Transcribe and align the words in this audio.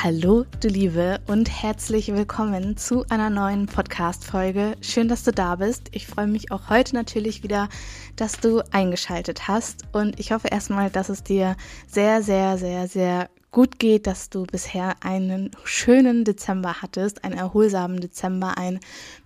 Hallo, 0.00 0.46
du 0.60 0.68
Liebe, 0.68 1.18
und 1.26 1.50
herzlich 1.50 2.14
willkommen 2.14 2.76
zu 2.76 3.04
einer 3.10 3.30
neuen 3.30 3.66
Podcast-Folge. 3.66 4.76
Schön, 4.80 5.08
dass 5.08 5.24
du 5.24 5.32
da 5.32 5.56
bist. 5.56 5.88
Ich 5.90 6.06
freue 6.06 6.28
mich 6.28 6.52
auch 6.52 6.70
heute 6.70 6.94
natürlich 6.94 7.42
wieder, 7.42 7.68
dass 8.14 8.38
du 8.38 8.62
eingeschaltet 8.70 9.48
hast. 9.48 9.82
Und 9.90 10.20
ich 10.20 10.30
hoffe 10.30 10.48
erstmal, 10.48 10.88
dass 10.88 11.08
es 11.08 11.24
dir 11.24 11.56
sehr, 11.88 12.22
sehr, 12.22 12.58
sehr, 12.58 12.86
sehr 12.86 13.28
gut 13.58 13.80
geht, 13.80 14.06
dass 14.06 14.30
du 14.30 14.44
bisher 14.44 14.94
einen 15.00 15.50
schönen 15.64 16.22
Dezember 16.22 16.80
hattest, 16.80 17.24
einen 17.24 17.36
erholsamen 17.36 17.98
Dezember, 17.98 18.56
einen 18.56 18.78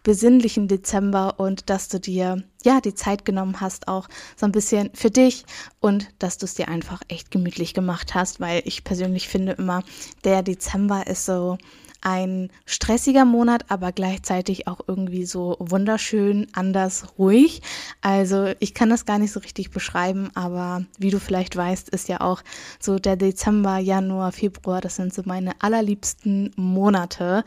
besinnlichen 0.04 0.68
Dezember 0.68 1.38
und 1.38 1.68
dass 1.68 1.88
du 1.88 2.00
dir 2.00 2.42
ja 2.64 2.80
die 2.80 2.94
Zeit 2.94 3.26
genommen 3.26 3.60
hast, 3.60 3.88
auch 3.88 4.08
so 4.34 4.46
ein 4.46 4.52
bisschen 4.52 4.88
für 4.94 5.10
dich 5.10 5.44
und 5.80 6.08
dass 6.18 6.38
du 6.38 6.46
es 6.46 6.54
dir 6.54 6.68
einfach 6.68 7.02
echt 7.08 7.30
gemütlich 7.30 7.74
gemacht 7.74 8.14
hast, 8.14 8.40
weil 8.40 8.62
ich 8.64 8.84
persönlich 8.84 9.28
finde 9.28 9.52
immer, 9.52 9.82
der 10.24 10.42
Dezember 10.42 11.06
ist 11.06 11.26
so 11.26 11.58
ein 12.02 12.50
stressiger 12.66 13.24
Monat, 13.24 13.70
aber 13.70 13.92
gleichzeitig 13.92 14.68
auch 14.68 14.80
irgendwie 14.86 15.24
so 15.24 15.56
wunderschön, 15.58 16.48
anders 16.52 17.06
ruhig. 17.18 17.62
Also 18.00 18.52
ich 18.58 18.74
kann 18.74 18.90
das 18.90 19.06
gar 19.06 19.18
nicht 19.18 19.32
so 19.32 19.40
richtig 19.40 19.70
beschreiben, 19.70 20.30
aber 20.34 20.84
wie 20.98 21.10
du 21.10 21.18
vielleicht 21.18 21.56
weißt, 21.56 21.88
ist 21.88 22.08
ja 22.08 22.20
auch 22.20 22.42
so 22.78 22.98
der 22.98 23.16
Dezember, 23.16 23.78
Januar, 23.78 24.32
Februar, 24.32 24.80
das 24.80 24.96
sind 24.96 25.14
so 25.14 25.22
meine 25.24 25.52
allerliebsten 25.60 26.52
Monate. 26.56 27.44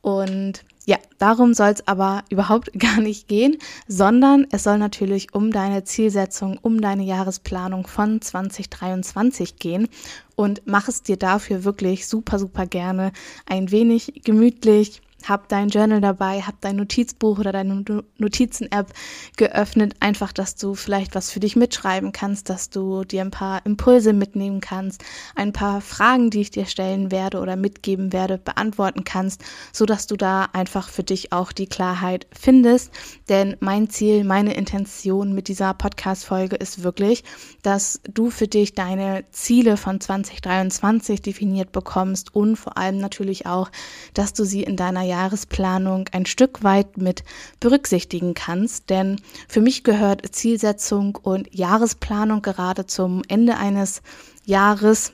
Und 0.00 0.64
ja, 0.88 0.96
darum 1.18 1.52
soll 1.52 1.68
es 1.68 1.86
aber 1.86 2.24
überhaupt 2.30 2.70
gar 2.78 2.98
nicht 2.98 3.28
gehen, 3.28 3.58
sondern 3.88 4.46
es 4.50 4.62
soll 4.62 4.78
natürlich 4.78 5.34
um 5.34 5.52
deine 5.52 5.84
Zielsetzung, 5.84 6.58
um 6.62 6.80
deine 6.80 7.04
Jahresplanung 7.04 7.86
von 7.86 8.22
2023 8.22 9.56
gehen. 9.56 9.88
Und 10.34 10.62
mach 10.64 10.88
es 10.88 11.02
dir 11.02 11.18
dafür 11.18 11.64
wirklich 11.64 12.06
super, 12.06 12.38
super 12.38 12.64
gerne 12.64 13.12
ein 13.44 13.70
wenig 13.70 14.22
gemütlich, 14.24 15.02
hab 15.26 15.48
dein 15.48 15.68
Journal 15.68 16.00
dabei, 16.00 16.42
hab 16.42 16.60
dein 16.60 16.76
Notizbuch 16.76 17.38
oder 17.38 17.52
deine 17.52 17.84
Notizen-App 18.18 18.92
geöffnet, 19.36 19.96
einfach, 20.00 20.32
dass 20.32 20.54
du 20.54 20.74
vielleicht 20.74 21.14
was 21.14 21.30
für 21.30 21.40
dich 21.40 21.56
mitschreiben 21.56 22.12
kannst, 22.12 22.48
dass 22.48 22.70
du 22.70 23.04
dir 23.04 23.22
ein 23.22 23.30
paar 23.30 23.64
Impulse 23.66 24.12
mitnehmen 24.12 24.60
kannst, 24.60 25.04
ein 25.34 25.52
paar 25.52 25.80
Fragen, 25.80 26.30
die 26.30 26.40
ich 26.40 26.50
dir 26.50 26.66
stellen 26.66 27.10
werde 27.10 27.40
oder 27.40 27.56
mitgeben 27.56 28.12
werde, 28.12 28.38
beantworten 28.38 29.04
kannst, 29.04 29.42
so 29.72 29.86
dass 29.86 30.06
du 30.06 30.16
da 30.16 30.48
einfach 30.52 30.88
für 30.88 31.02
dich 31.02 31.32
auch 31.32 31.52
die 31.52 31.66
Klarheit 31.66 32.26
findest. 32.32 32.92
Denn 33.28 33.56
mein 33.60 33.90
Ziel, 33.90 34.24
meine 34.24 34.54
Intention 34.54 35.34
mit 35.34 35.48
dieser 35.48 35.74
Podcast-Folge 35.74 36.56
ist 36.56 36.82
wirklich, 36.82 37.24
dass 37.62 38.00
du 38.08 38.30
für 38.30 38.48
dich 38.48 38.74
deine 38.74 39.24
Ziele 39.32 39.76
von 39.76 40.00
2023 40.00 41.22
definiert 41.22 41.72
bekommst 41.72 42.34
und 42.34 42.56
vor 42.56 42.78
allem 42.78 42.98
natürlich 42.98 43.46
auch, 43.46 43.70
dass 44.14 44.32
du 44.32 44.44
sie 44.44 44.62
in 44.62 44.76
deiner 44.76 45.07
Jahresplanung 45.08 46.08
ein 46.12 46.26
Stück 46.26 46.62
weit 46.62 46.96
mit 46.96 47.24
berücksichtigen 47.58 48.34
kannst. 48.34 48.90
Denn 48.90 49.20
für 49.48 49.60
mich 49.60 49.82
gehört 49.82 50.34
Zielsetzung 50.34 51.16
und 51.16 51.52
Jahresplanung 51.54 52.42
gerade 52.42 52.86
zum 52.86 53.22
Ende 53.28 53.56
eines 53.56 54.02
Jahres 54.44 55.12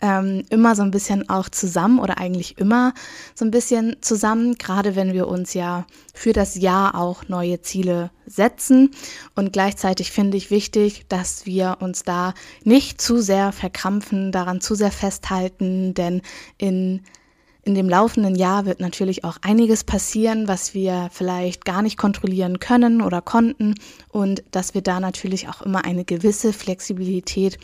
ähm, 0.00 0.44
immer 0.50 0.74
so 0.76 0.82
ein 0.82 0.90
bisschen 0.90 1.28
auch 1.28 1.48
zusammen 1.48 1.98
oder 1.98 2.18
eigentlich 2.18 2.58
immer 2.58 2.94
so 3.34 3.44
ein 3.44 3.50
bisschen 3.50 3.96
zusammen, 4.00 4.54
gerade 4.56 4.96
wenn 4.96 5.12
wir 5.12 5.28
uns 5.28 5.54
ja 5.54 5.86
für 6.14 6.32
das 6.32 6.54
Jahr 6.54 6.94
auch 6.94 7.28
neue 7.28 7.60
Ziele 7.60 8.10
setzen. 8.26 8.92
Und 9.34 9.52
gleichzeitig 9.52 10.12
finde 10.12 10.36
ich 10.36 10.50
wichtig, 10.50 11.06
dass 11.08 11.46
wir 11.46 11.78
uns 11.80 12.04
da 12.04 12.34
nicht 12.64 13.00
zu 13.00 13.20
sehr 13.20 13.52
verkrampfen, 13.52 14.32
daran 14.32 14.60
zu 14.60 14.74
sehr 14.74 14.92
festhalten, 14.92 15.94
denn 15.94 16.22
in 16.56 17.02
in 17.70 17.76
dem 17.76 17.88
laufenden 17.88 18.34
Jahr 18.34 18.66
wird 18.66 18.80
natürlich 18.80 19.22
auch 19.22 19.36
einiges 19.42 19.84
passieren, 19.84 20.48
was 20.48 20.74
wir 20.74 21.08
vielleicht 21.12 21.64
gar 21.64 21.82
nicht 21.82 21.96
kontrollieren 21.96 22.58
können 22.58 23.00
oder 23.00 23.22
konnten 23.22 23.76
und 24.08 24.42
dass 24.50 24.74
wir 24.74 24.82
da 24.82 24.98
natürlich 24.98 25.48
auch 25.48 25.62
immer 25.62 25.84
eine 25.84 26.04
gewisse 26.04 26.52
Flexibilität 26.52 27.58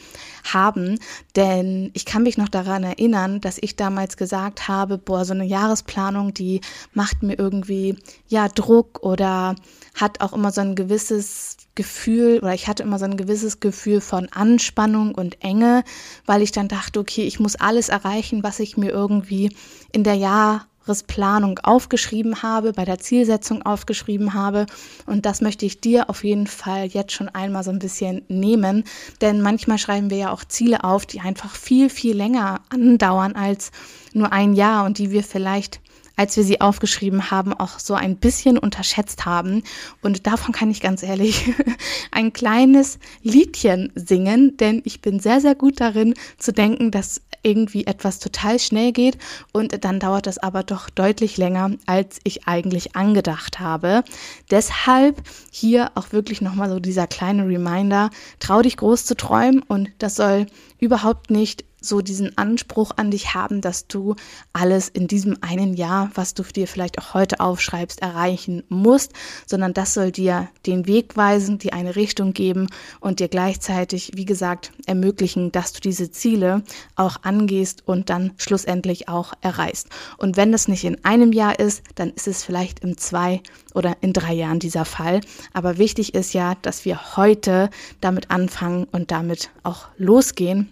haben. 0.45 1.01
Denn 1.35 1.91
ich 1.93 2.05
kann 2.05 2.23
mich 2.23 2.39
noch 2.39 2.49
daran 2.49 2.85
erinnern, 2.85 3.41
dass 3.41 3.59
ich 3.61 3.75
damals 3.75 4.17
gesagt 4.17 4.69
habe, 4.69 4.97
boah, 4.97 5.25
so 5.25 5.35
eine 5.35 5.45
Jahresplanung, 5.45 6.33
die 6.33 6.61
macht 6.95 7.25
mir 7.25 7.37
irgendwie 7.37 7.97
ja 8.29 8.47
Druck 8.47 9.03
oder 9.03 9.57
hat 9.97 10.21
auch 10.21 10.35
immer 10.35 10.53
so 10.53 10.61
ein 10.61 10.77
gewisses 10.77 11.57
Gefühl 11.77 12.41
oder 12.41 12.55
ich 12.55 12.67
hatte 12.67 12.83
immer 12.83 12.99
so 12.99 13.05
ein 13.05 13.17
gewisses 13.17 13.61
Gefühl 13.61 14.01
von 14.01 14.29
Anspannung 14.33 15.15
und 15.15 15.45
Enge, 15.45 15.85
weil 16.25 16.43
ich 16.43 16.51
dann 16.51 16.67
dachte, 16.67 16.99
okay, 16.99 17.23
ich 17.23 17.39
muss 17.39 17.55
alles 17.55 17.89
erreichen, 17.89 18.43
was 18.43 18.59
ich 18.59 18.77
mir 18.77 18.91
irgendwie 18.91 19.55
in 19.93 20.03
der 20.03 20.15
Jahresplanung 20.15 21.61
aufgeschrieben 21.61 22.43
habe, 22.43 22.73
bei 22.73 22.85
der 22.85 22.99
Zielsetzung 22.99 23.63
aufgeschrieben 23.63 24.35
habe. 24.35 24.67
Und 25.07 25.27
das 25.27 25.41
möchte 25.41 25.67
ich 25.67 25.81
dir 25.81 26.11
auf 26.11 26.25
jeden 26.25 26.49
Fall 26.49 26.87
jetzt 26.87 27.13
schon 27.13 27.29
einmal 27.29 27.63
so 27.63 27.71
ein 27.71 27.79
bisschen 27.79 28.23
nehmen. 28.27 28.83
Denn 29.21 29.41
manchmal 29.41 29.79
schreiben 29.79 30.11
wir 30.11 30.19
ja 30.19 30.33
auch 30.33 30.45
Ziele 30.45 30.83
auf, 30.83 31.07
die 31.07 31.21
einfach 31.21 31.55
viel, 31.55 31.91
viel 31.91 32.17
länger 32.17 32.63
andauern 32.71 33.37
als 33.37 33.71
nur 34.13 34.33
ein 34.33 34.55
Jahr 34.55 34.85
und 34.85 34.99
die 34.99 35.13
wir 35.13 35.23
vielleicht 35.23 35.81
als 36.17 36.37
wir 36.37 36.45
sie 36.45 36.61
aufgeschrieben 36.61 37.31
haben, 37.31 37.53
auch 37.53 37.79
so 37.79 37.95
ein 37.95 38.17
bisschen 38.17 38.59
unterschätzt 38.59 39.27
haben. 39.27 39.63
Und 40.03 40.27
davon 40.27 40.53
kann 40.53 40.71
ich 40.71 40.81
ganz 40.81 41.03
ehrlich 41.03 41.53
ein 42.11 42.33
kleines 42.33 42.99
Liedchen 43.23 43.93
singen, 43.95 44.57
denn 44.57 44.83
ich 44.85 45.01
bin 45.03 45.21
sehr, 45.21 45.41
sehr 45.41 45.55
gut 45.55 45.81
darin 45.81 46.15
zu 46.39 46.53
denken, 46.53 46.91
dass 46.91 47.21
irgendwie 47.43 47.87
etwas 47.87 48.19
total 48.19 48.59
schnell 48.59 48.91
geht 48.91 49.19
und 49.53 49.85
dann 49.85 50.01
dauert 50.01 50.27
es 50.27 50.39
aber 50.39 50.65
doch 50.65 50.91
deutlich 50.91 51.37
länger, 51.37 51.71
als 51.87 52.19
ich 52.25 52.49
eigentlich 52.49 52.97
angedacht 52.97 53.61
habe. 53.61 54.03
Deshalb 54.51 55.23
hier 55.53 55.93
auch 55.95 56.11
wirklich 56.11 56.41
nochmal 56.41 56.69
so 56.69 56.81
dieser 56.81 57.07
kleine 57.07 57.47
Reminder, 57.47 58.11
trau 58.41 58.63
dich 58.63 58.77
groß 58.77 59.05
zu 59.05 59.17
träumen 59.17 59.63
und 59.63 59.91
das 59.99 60.17
soll 60.17 60.47
überhaupt 60.81 61.31
nicht 61.31 61.65
so 61.87 62.01
diesen 62.01 62.37
Anspruch 62.37 62.93
an 62.97 63.11
dich 63.11 63.35
haben, 63.35 63.61
dass 63.61 63.87
du 63.87 64.15
alles 64.53 64.89
in 64.89 65.07
diesem 65.07 65.39
einen 65.41 65.75
Jahr, 65.75 66.11
was 66.15 66.35
du 66.35 66.43
dir 66.43 66.67
vielleicht 66.67 66.99
auch 66.99 67.15
heute 67.15 67.41
aufschreibst, 67.41 68.03
erreichen 68.03 68.63
musst, 68.69 69.13
sondern 69.47 69.75
das 69.75 69.95
soll 69.95 70.11
dir 70.11 70.49
den 70.67 70.87
Weg 70.87 71.17
weisen, 71.17 71.59
dir 71.59 71.73
eine 71.75 71.97
Richtung 71.97 72.33
geben 72.33 72.69
und 73.01 73.21
dir 73.21 73.29
gleichzeitig, 73.29 74.13
wie 74.15 74.25
gesagt, 74.25 74.73
ermöglichen, 74.87 75.53
dass 75.53 75.73
du 75.73 75.81
diese 75.81 76.11
Ziele 76.11 76.63
auch 76.97 77.19
angehst 77.23 77.83
und 77.87 78.11
dann 78.11 78.33
schlussendlich 78.37 79.09
auch 79.09 79.33
erreichst. 79.41 79.89
Und 80.19 80.37
wenn 80.37 80.53
das 80.53 80.69
nicht 80.69 80.85
in 80.85 81.05
einem 81.05 81.33
Jahr 81.33 81.59
ist, 81.59 81.83
dann 81.95 82.11
ist 82.11 82.29
es 82.29 82.45
vielleicht 82.45 82.81
in 82.81 82.97
zwei 82.97 83.43
oder 83.75 83.97
in 84.01 84.13
drei 84.13 84.33
Jahren 84.33 84.59
dieser 84.59 84.85
Fall. 84.85 85.21
Aber 85.53 85.79
wichtig 85.79 86.15
ist 86.15 86.33
ja, 86.33 86.55
dass 86.63 86.85
wir 86.85 87.17
heute 87.17 87.71
damit 88.01 88.31
anfangen 88.31 88.87
und 88.91 89.11
damit 89.11 89.51
auch 89.63 89.89
losgehen 89.97 90.71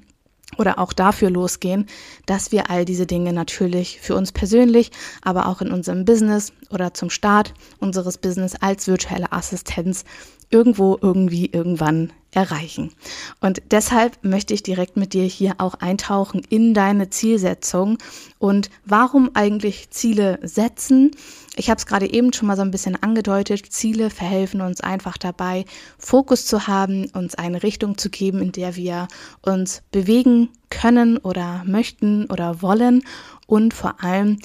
oder 0.59 0.79
auch 0.79 0.93
dafür 0.93 1.31
losgehen, 1.31 1.87
dass 2.27 2.53
wir 2.53 2.71
all 2.71 2.85
diese 2.85 3.07
Dinge 3.07 3.33
natürlich 3.33 4.01
für 4.01 4.15
uns 4.15 4.33
persönlich, 4.33 4.91
aber 5.23 5.47
auch 5.47 5.61
in 5.61 5.71
unserem 5.71 6.05
Business 6.05 6.53
oder 6.71 6.95
zum 6.95 7.11
Start 7.11 7.55
unseres 7.79 8.19
Business 8.19 8.55
als 8.61 8.87
virtuelle 8.87 9.33
Assistenz 9.33 10.05
irgendwo 10.51 10.99
irgendwie 11.01 11.47
irgendwann 11.47 12.13
erreichen. 12.35 12.93
Und 13.41 13.63
deshalb 13.71 14.19
möchte 14.23 14.55
ich 14.55 14.63
direkt 14.63 14.97
mit 14.97 15.13
dir 15.13 15.25
hier 15.25 15.55
auch 15.59 15.75
eintauchen 15.75 16.43
in 16.49 16.75
deine 16.75 17.11
Zielsetzung 17.11 17.99
und 18.39 18.71
warum 18.85 19.31
eigentlich 19.35 19.91
Ziele 19.91 20.39
setzen. 20.43 21.13
Ich 21.57 21.71
habe 21.71 21.79
es 21.79 21.87
gerade 21.87 22.13
eben 22.13 22.33
schon 22.33 22.49
mal 22.49 22.57
so 22.57 22.63
ein 22.63 22.73
bisschen 22.73 23.01
angedeutet. 23.01 23.73
Ziele 23.73 24.11
verhelfen 24.11 24.61
uns 24.61 24.81
einfach 24.81 25.17
dabei, 25.17 25.65
Fokus 25.99 26.47
zu 26.47 26.67
haben, 26.67 27.07
uns 27.15 27.37
eine 27.37 27.63
Richtung 27.63 27.97
zu 27.97 28.11
geben, 28.11 28.43
in 28.43 28.53
der 28.53 28.77
wir 28.77 29.09
uns 29.43 29.83
bewegen 29.93 30.51
können 30.71 31.19
oder 31.19 31.63
möchten 31.65 32.27
oder 32.27 32.61
wollen 32.63 33.05
und 33.47 33.75
vor 33.75 34.03
allem 34.03 34.39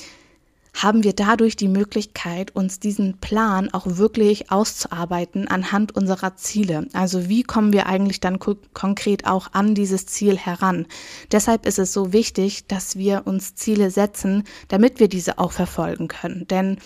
haben 0.81 1.03
wir 1.03 1.13
dadurch 1.13 1.55
die 1.55 1.67
Möglichkeit, 1.67 2.55
uns 2.55 2.79
diesen 2.79 3.17
Plan 3.17 3.73
auch 3.73 3.85
wirklich 3.85 4.51
auszuarbeiten 4.51 5.47
anhand 5.47 5.95
unserer 5.95 6.35
Ziele. 6.37 6.87
Also 6.93 7.27
wie 7.27 7.43
kommen 7.43 7.73
wir 7.73 7.87
eigentlich 7.87 8.19
dann 8.19 8.39
konkret 8.39 9.27
auch 9.27 9.49
an 9.51 9.75
dieses 9.75 10.05
Ziel 10.05 10.37
heran? 10.37 10.87
Deshalb 11.31 11.65
ist 11.65 11.79
es 11.79 11.91
so 11.91 12.13
wichtig, 12.13 12.65
dass 12.67 12.95
wir 12.95 13.23
uns 13.25 13.55
Ziele 13.55 13.91
setzen, 13.91 14.43
damit 14.69 14.99
wir 14.99 15.09
diese 15.09 15.37
auch 15.37 15.51
verfolgen 15.51 16.07
können. 16.07 16.47
Denn 16.47 16.77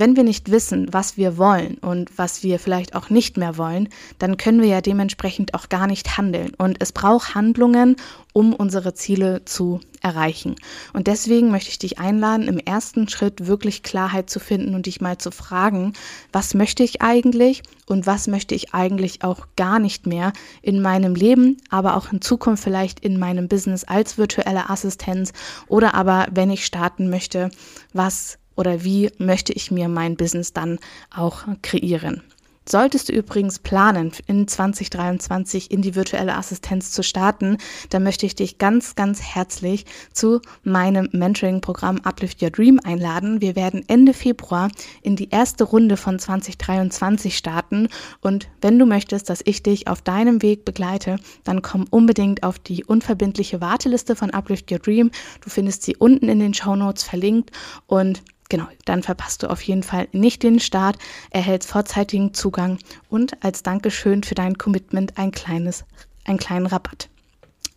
wenn 0.00 0.16
wir 0.16 0.24
nicht 0.24 0.50
wissen, 0.50 0.88
was 0.92 1.16
wir 1.16 1.36
wollen 1.36 1.78
und 1.78 2.10
was 2.16 2.42
wir 2.42 2.58
vielleicht 2.58 2.94
auch 2.96 3.10
nicht 3.10 3.36
mehr 3.36 3.58
wollen, 3.58 3.88
dann 4.18 4.38
können 4.38 4.62
wir 4.62 4.68
ja 4.68 4.80
dementsprechend 4.80 5.54
auch 5.54 5.68
gar 5.68 5.86
nicht 5.86 6.16
handeln. 6.16 6.52
Und 6.56 6.78
es 6.80 6.90
braucht 6.92 7.34
Handlungen, 7.34 7.96
um 8.32 8.54
unsere 8.54 8.94
Ziele 8.94 9.44
zu 9.44 9.80
erreichen. 10.00 10.56
Und 10.92 11.06
deswegen 11.06 11.50
möchte 11.50 11.70
ich 11.70 11.78
dich 11.78 11.98
einladen, 11.98 12.48
im 12.48 12.58
ersten 12.58 13.08
Schritt 13.08 13.46
wirklich 13.46 13.82
Klarheit 13.82 14.30
zu 14.30 14.40
finden 14.40 14.74
und 14.74 14.86
dich 14.86 15.00
mal 15.00 15.18
zu 15.18 15.30
fragen, 15.30 15.92
was 16.32 16.54
möchte 16.54 16.82
ich 16.82 17.02
eigentlich 17.02 17.62
und 17.86 18.06
was 18.06 18.26
möchte 18.26 18.54
ich 18.54 18.72
eigentlich 18.72 19.22
auch 19.22 19.48
gar 19.56 19.78
nicht 19.78 20.06
mehr 20.06 20.32
in 20.62 20.80
meinem 20.80 21.14
Leben, 21.14 21.58
aber 21.68 21.96
auch 21.96 22.12
in 22.12 22.22
Zukunft 22.22 22.64
vielleicht 22.64 23.00
in 23.00 23.18
meinem 23.18 23.48
Business 23.48 23.84
als 23.84 24.16
virtuelle 24.16 24.70
Assistenz 24.70 25.32
oder 25.66 25.94
aber 25.94 26.28
wenn 26.30 26.50
ich 26.50 26.64
starten 26.64 27.10
möchte, 27.10 27.50
was 27.92 28.39
oder 28.60 28.84
wie 28.84 29.10
möchte 29.16 29.54
ich 29.54 29.70
mir 29.70 29.88
mein 29.88 30.16
Business 30.16 30.52
dann 30.52 30.78
auch 31.10 31.44
kreieren. 31.62 32.22
Solltest 32.68 33.08
du 33.08 33.12
übrigens 33.14 33.58
planen, 33.58 34.12
in 34.26 34.46
2023 34.46 35.70
in 35.70 35.80
die 35.82 35.96
virtuelle 35.96 36.36
Assistenz 36.36 36.92
zu 36.92 37.02
starten, 37.02 37.56
dann 37.88 38.02
möchte 38.04 38.26
ich 38.26 38.36
dich 38.36 38.58
ganz, 38.58 38.94
ganz 38.94 39.20
herzlich 39.22 39.86
zu 40.12 40.40
meinem 40.62 41.08
Mentoring-Programm 41.10 42.02
Uplift 42.04 42.42
Your 42.42 42.50
Dream 42.50 42.78
einladen. 42.84 43.40
Wir 43.40 43.56
werden 43.56 43.82
Ende 43.88 44.12
Februar 44.12 44.70
in 45.02 45.16
die 45.16 45.30
erste 45.30 45.64
Runde 45.64 45.96
von 45.96 46.18
2023 46.18 47.36
starten. 47.36 47.88
Und 48.20 48.46
wenn 48.60 48.78
du 48.78 48.84
möchtest, 48.86 49.30
dass 49.30 49.40
ich 49.44 49.62
dich 49.62 49.88
auf 49.88 50.02
deinem 50.02 50.42
Weg 50.42 50.64
begleite, 50.64 51.16
dann 51.42 51.62
komm 51.62 51.86
unbedingt 51.90 52.44
auf 52.44 52.60
die 52.60 52.84
unverbindliche 52.84 53.60
Warteliste 53.60 54.14
von 54.14 54.30
Uplift 54.30 54.70
Your 54.70 54.78
Dream. 54.78 55.10
Du 55.40 55.50
findest 55.50 55.82
sie 55.82 55.96
unten 55.96 56.28
in 56.28 56.38
den 56.38 56.54
Show 56.54 56.76
Notes 56.76 57.02
verlinkt 57.02 57.50
und 57.88 58.22
Genau, 58.50 58.66
dann 58.84 59.04
verpasst 59.04 59.44
du 59.44 59.48
auf 59.48 59.62
jeden 59.62 59.84
Fall 59.84 60.08
nicht 60.10 60.42
den 60.42 60.58
Start, 60.58 60.98
erhältst 61.30 61.70
vorzeitigen 61.70 62.34
Zugang 62.34 62.78
und 63.08 63.42
als 63.44 63.62
Dankeschön 63.62 64.24
für 64.24 64.34
dein 64.34 64.58
Commitment 64.58 65.16
ein 65.16 65.30
kleines, 65.30 65.84
einen 66.24 66.38
kleinen 66.38 66.66
Rabatt. 66.66 67.08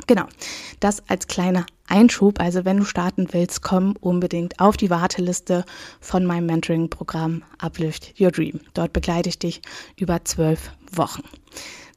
Genau, 0.07 0.25
das 0.79 1.07
als 1.07 1.27
kleiner 1.27 1.67
Einschub. 1.87 2.39
Also 2.39 2.65
wenn 2.65 2.77
du 2.77 2.85
starten 2.85 3.27
willst, 3.31 3.61
komm 3.61 3.95
unbedingt 4.01 4.59
auf 4.59 4.75
die 4.75 4.89
Warteliste 4.89 5.63
von 6.01 6.25
meinem 6.25 6.47
Mentoring-Programm 6.47 7.43
Uplift 7.59 8.19
Your 8.19 8.31
Dream. 8.31 8.59
Dort 8.73 8.93
begleite 8.93 9.29
ich 9.29 9.37
dich 9.37 9.61
über 9.95 10.25
zwölf 10.25 10.71
Wochen. 10.97 11.23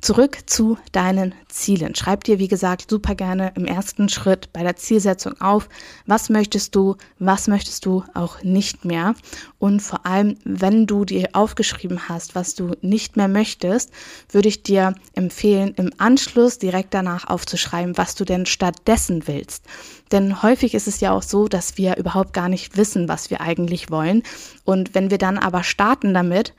Zurück 0.03 0.39
zu 0.47 0.79
deinen 0.93 1.35
Zielen. 1.49 1.95
Schreib 1.95 2.23
dir, 2.25 2.39
wie 2.39 2.49
gesagt, 2.49 2.91
super 2.91 3.15
gerne 3.15 3.53
im 3.57 3.65
ersten 3.65 4.09
Schritt 4.09 4.53
bei 4.53 4.63
der 4.63 4.77
Zielsetzung 4.77 5.41
auf, 5.41 5.69
was 6.07 6.29
möchtest 6.29 6.77
du, 6.77 6.97
was 7.19 7.49
möchtest 7.49 7.87
du 7.87 8.05
auch 8.15 8.43
nicht 8.43 8.85
mehr. 8.85 9.15
Und 9.59 9.81
vor 9.81 10.05
allem, 10.05 10.37
wenn 10.45 10.87
du 10.87 11.05
dir 11.07 11.31
aufgeschrieben 11.33 12.09
hast, 12.09 12.35
was 12.35 12.55
du 12.55 12.73
nicht 12.83 13.17
mehr 13.17 13.27
möchtest, 13.27 13.91
würde 14.31 14.49
ich 14.49 14.63
dir 14.63 14.95
empfehlen, 15.15 15.75
im 15.77 15.91
Anschluss 15.97 16.59
direkt 16.59 16.93
danach 16.93 17.27
aufzuschreiben, 17.27 17.97
was 17.97 18.15
du 18.15 18.25
denn 18.25 18.45
stattdessen 18.47 19.27
willst. 19.27 19.65
Denn 20.13 20.43
häufig 20.43 20.75
ist 20.75 20.87
es 20.87 21.01
ja 21.01 21.11
auch 21.13 21.23
so, 21.23 21.49
dass 21.49 21.79
wir 21.79 21.97
überhaupt 21.97 22.33
gar 22.33 22.49
nicht 22.49 22.77
wissen, 22.77 23.09
was 23.09 23.31
wir 23.31 23.41
eigentlich 23.41 23.91
wollen. 23.91 24.23
Und 24.65 24.95
wenn 24.95 25.11
wir 25.11 25.19
dann 25.19 25.39
aber 25.39 25.65
starten 25.65 26.15
damit, 26.15 26.55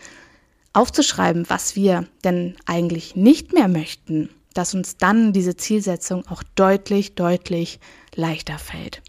aufzuschreiben, 0.78 1.50
was 1.50 1.76
wir 1.76 2.06
denn 2.24 2.56
eigentlich 2.68 3.16
nicht 3.16 3.52
mehr 3.52 3.68
möchten, 3.68 4.30
dass 4.54 4.76
uns 4.76 4.98
dann 4.98 5.34
diese 5.34 5.56
Zielsetzung 5.56 6.28
auch 6.28 6.44
deutlich, 6.56 7.16
deutlich 7.16 7.80
leichter 8.16 8.60
fällt. 8.60 9.02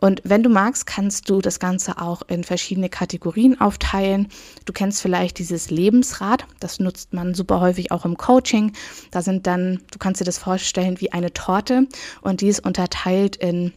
Und 0.00 0.22
wenn 0.24 0.44
du 0.44 0.48
magst, 0.48 0.86
kannst 0.86 1.28
du 1.28 1.40
das 1.40 1.58
Ganze 1.58 2.00
auch 2.00 2.22
in 2.28 2.44
verschiedene 2.44 2.88
Kategorien 2.88 3.60
aufteilen. 3.60 4.28
Du 4.64 4.72
kennst 4.72 5.02
vielleicht 5.02 5.38
dieses 5.40 5.70
Lebensrad, 5.70 6.46
das 6.60 6.78
nutzt 6.78 7.12
man 7.12 7.34
super 7.34 7.60
häufig 7.60 7.90
auch 7.90 8.04
im 8.04 8.16
Coaching. 8.16 8.72
Da 9.10 9.20
sind 9.20 9.46
dann, 9.48 9.80
du 9.90 9.98
kannst 9.98 10.20
dir 10.20 10.24
das 10.24 10.38
vorstellen 10.38 11.00
wie 11.00 11.12
eine 11.12 11.32
Torte 11.32 11.88
und 12.22 12.42
die 12.42 12.48
ist 12.48 12.64
unterteilt 12.64 13.34
in 13.36 13.72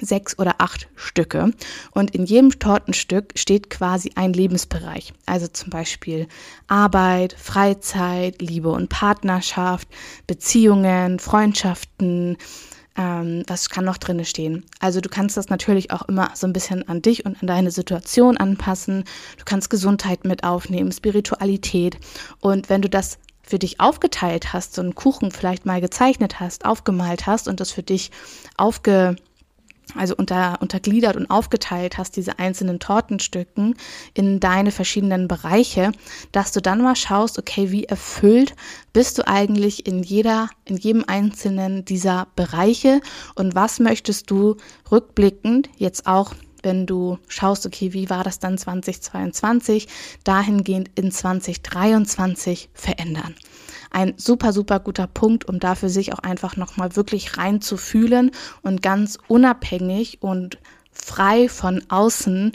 sechs 0.00 0.38
oder 0.38 0.56
acht 0.58 0.88
Stücke. 0.94 1.52
Und 1.92 2.14
in 2.14 2.26
jedem 2.26 2.58
Tortenstück 2.58 3.32
steht 3.34 3.70
quasi 3.70 4.12
ein 4.14 4.32
Lebensbereich. 4.32 5.12
Also 5.24 5.46
zum 5.48 5.70
Beispiel 5.70 6.28
Arbeit, 6.68 7.34
Freizeit, 7.38 8.40
Liebe 8.40 8.70
und 8.70 8.88
Partnerschaft, 8.88 9.88
Beziehungen, 10.26 11.18
Freundschaften. 11.18 12.36
Ähm, 12.98 13.42
was 13.46 13.68
kann 13.68 13.84
noch 13.84 13.98
drin 13.98 14.24
stehen? 14.24 14.64
Also 14.80 15.00
du 15.00 15.08
kannst 15.08 15.36
das 15.36 15.50
natürlich 15.50 15.90
auch 15.90 16.02
immer 16.08 16.30
so 16.34 16.46
ein 16.46 16.54
bisschen 16.54 16.88
an 16.88 17.02
dich 17.02 17.26
und 17.26 17.40
an 17.42 17.46
deine 17.46 17.70
Situation 17.70 18.38
anpassen. 18.38 19.04
Du 19.36 19.44
kannst 19.44 19.68
Gesundheit 19.68 20.24
mit 20.24 20.44
aufnehmen, 20.44 20.92
Spiritualität. 20.92 21.98
Und 22.40 22.70
wenn 22.70 22.80
du 22.80 22.88
das 22.88 23.18
für 23.42 23.58
dich 23.58 23.80
aufgeteilt 23.80 24.52
hast, 24.52 24.74
so 24.74 24.82
einen 24.82 24.94
Kuchen 24.94 25.30
vielleicht 25.30 25.66
mal 25.66 25.80
gezeichnet 25.80 26.40
hast, 26.40 26.64
aufgemalt 26.64 27.26
hast 27.26 27.48
und 27.48 27.60
das 27.60 27.70
für 27.70 27.82
dich 27.82 28.10
aufge 28.56 29.16
also 29.94 30.14
unter, 30.16 30.60
untergliedert 30.60 31.16
und 31.16 31.30
aufgeteilt 31.30 31.98
hast, 31.98 32.16
diese 32.16 32.38
einzelnen 32.38 32.80
Tortenstücken 32.80 33.76
in 34.14 34.40
deine 34.40 34.72
verschiedenen 34.72 35.28
Bereiche, 35.28 35.92
dass 36.32 36.52
du 36.52 36.60
dann 36.60 36.82
mal 36.82 36.96
schaust, 36.96 37.38
okay, 37.38 37.70
wie 37.70 37.84
erfüllt 37.84 38.54
bist 38.92 39.18
du 39.18 39.26
eigentlich 39.26 39.86
in 39.86 40.02
jeder, 40.02 40.50
in 40.64 40.76
jedem 40.76 41.04
einzelnen 41.06 41.84
dieser 41.84 42.26
Bereiche? 42.34 43.00
Und 43.34 43.54
was 43.54 43.78
möchtest 43.78 44.30
du 44.30 44.56
rückblickend 44.90 45.68
jetzt 45.76 46.06
auch 46.06 46.34
wenn 46.62 46.84
du 46.84 47.18
schaust, 47.28 47.64
okay, 47.64 47.92
wie 47.92 48.10
war 48.10 48.24
das 48.24 48.40
dann 48.40 48.58
2022, 48.58 49.86
dahingehend 50.24 50.90
in 50.96 51.12
2023 51.12 52.70
verändern 52.74 53.36
ein 53.96 54.12
super, 54.18 54.52
super 54.52 54.78
guter 54.78 55.06
Punkt, 55.06 55.48
um 55.48 55.58
dafür 55.58 55.88
sich 55.88 56.12
auch 56.12 56.18
einfach 56.18 56.56
nochmal 56.56 56.96
wirklich 56.96 57.38
reinzufühlen 57.38 58.30
und 58.60 58.82
ganz 58.82 59.18
unabhängig 59.26 60.18
und 60.20 60.58
frei 60.92 61.48
von 61.48 61.82
außen 61.88 62.52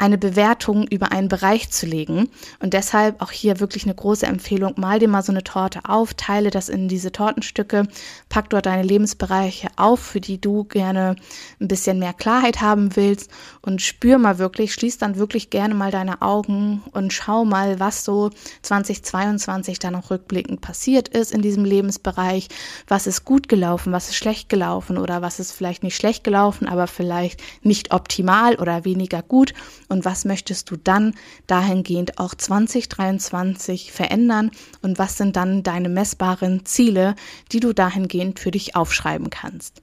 eine 0.00 0.16
Bewertung 0.16 0.86
über 0.86 1.12
einen 1.12 1.28
Bereich 1.28 1.70
zu 1.70 1.84
legen. 1.84 2.30
Und 2.58 2.72
deshalb 2.72 3.20
auch 3.20 3.30
hier 3.30 3.60
wirklich 3.60 3.84
eine 3.84 3.94
große 3.94 4.24
Empfehlung, 4.24 4.74
mal 4.78 4.98
dir 4.98 5.08
mal 5.08 5.22
so 5.22 5.30
eine 5.30 5.44
Torte 5.44 5.80
auf, 5.84 6.14
teile 6.14 6.50
das 6.50 6.70
in 6.70 6.88
diese 6.88 7.12
Tortenstücke, 7.12 7.86
pack 8.30 8.48
dort 8.48 8.64
deine 8.64 8.82
Lebensbereiche 8.82 9.68
auf, 9.76 10.00
für 10.00 10.22
die 10.22 10.40
du 10.40 10.64
gerne 10.64 11.16
ein 11.60 11.68
bisschen 11.68 11.98
mehr 11.98 12.14
Klarheit 12.14 12.62
haben 12.62 12.96
willst. 12.96 13.30
Und 13.60 13.82
spür 13.82 14.16
mal 14.16 14.38
wirklich, 14.38 14.72
schließ 14.72 14.96
dann 14.96 15.16
wirklich 15.16 15.50
gerne 15.50 15.74
mal 15.74 15.90
deine 15.90 16.22
Augen 16.22 16.82
und 16.92 17.12
schau 17.12 17.44
mal, 17.44 17.78
was 17.78 18.02
so 18.02 18.30
2022 18.62 19.80
dann 19.80 19.92
noch 19.92 20.10
rückblickend 20.10 20.62
passiert 20.62 21.08
ist 21.08 21.30
in 21.30 21.42
diesem 21.42 21.66
Lebensbereich, 21.66 22.48
was 22.88 23.06
ist 23.06 23.26
gut 23.26 23.50
gelaufen, 23.50 23.92
was 23.92 24.08
ist 24.08 24.16
schlecht 24.16 24.48
gelaufen 24.48 24.96
oder 24.96 25.20
was 25.20 25.40
ist 25.40 25.52
vielleicht 25.52 25.82
nicht 25.82 25.96
schlecht 25.96 26.24
gelaufen, 26.24 26.66
aber 26.66 26.86
vielleicht 26.86 27.42
nicht 27.62 27.92
optimal 27.92 28.54
oder 28.54 28.86
weniger 28.86 29.20
gut 29.20 29.52
und 29.90 30.04
was 30.04 30.24
möchtest 30.24 30.70
du 30.70 30.76
dann 30.76 31.14
dahingehend 31.46 32.18
auch 32.18 32.34
2023 32.34 33.92
verändern? 33.92 34.50
Und 34.82 34.98
was 34.98 35.18
sind 35.18 35.36
dann 35.36 35.62
deine 35.62 35.88
messbaren 35.88 36.64
Ziele, 36.64 37.16
die 37.52 37.60
du 37.60 37.72
dahingehend 37.74 38.38
für 38.38 38.52
dich 38.52 38.76
aufschreiben 38.76 39.28
kannst. 39.30 39.82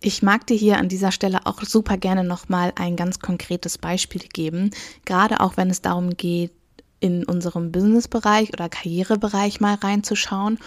Ich 0.00 0.22
mag 0.22 0.46
dir 0.46 0.56
hier 0.56 0.78
an 0.78 0.88
dieser 0.88 1.10
Stelle 1.10 1.46
auch 1.46 1.62
super 1.62 1.96
gerne 1.96 2.22
nochmal 2.22 2.72
ein 2.76 2.94
ganz 2.94 3.18
konkretes 3.18 3.78
Beispiel 3.78 4.22
geben, 4.32 4.70
gerade 5.04 5.40
auch 5.40 5.56
wenn 5.56 5.70
es 5.70 5.82
darum 5.82 6.16
geht, 6.16 6.52
in 7.00 7.24
unserem 7.24 7.72
Businessbereich 7.72 8.52
oder 8.52 8.68
Karrierebereich 8.68 9.60
mal 9.60 9.74
reinzuschauen 9.74 10.58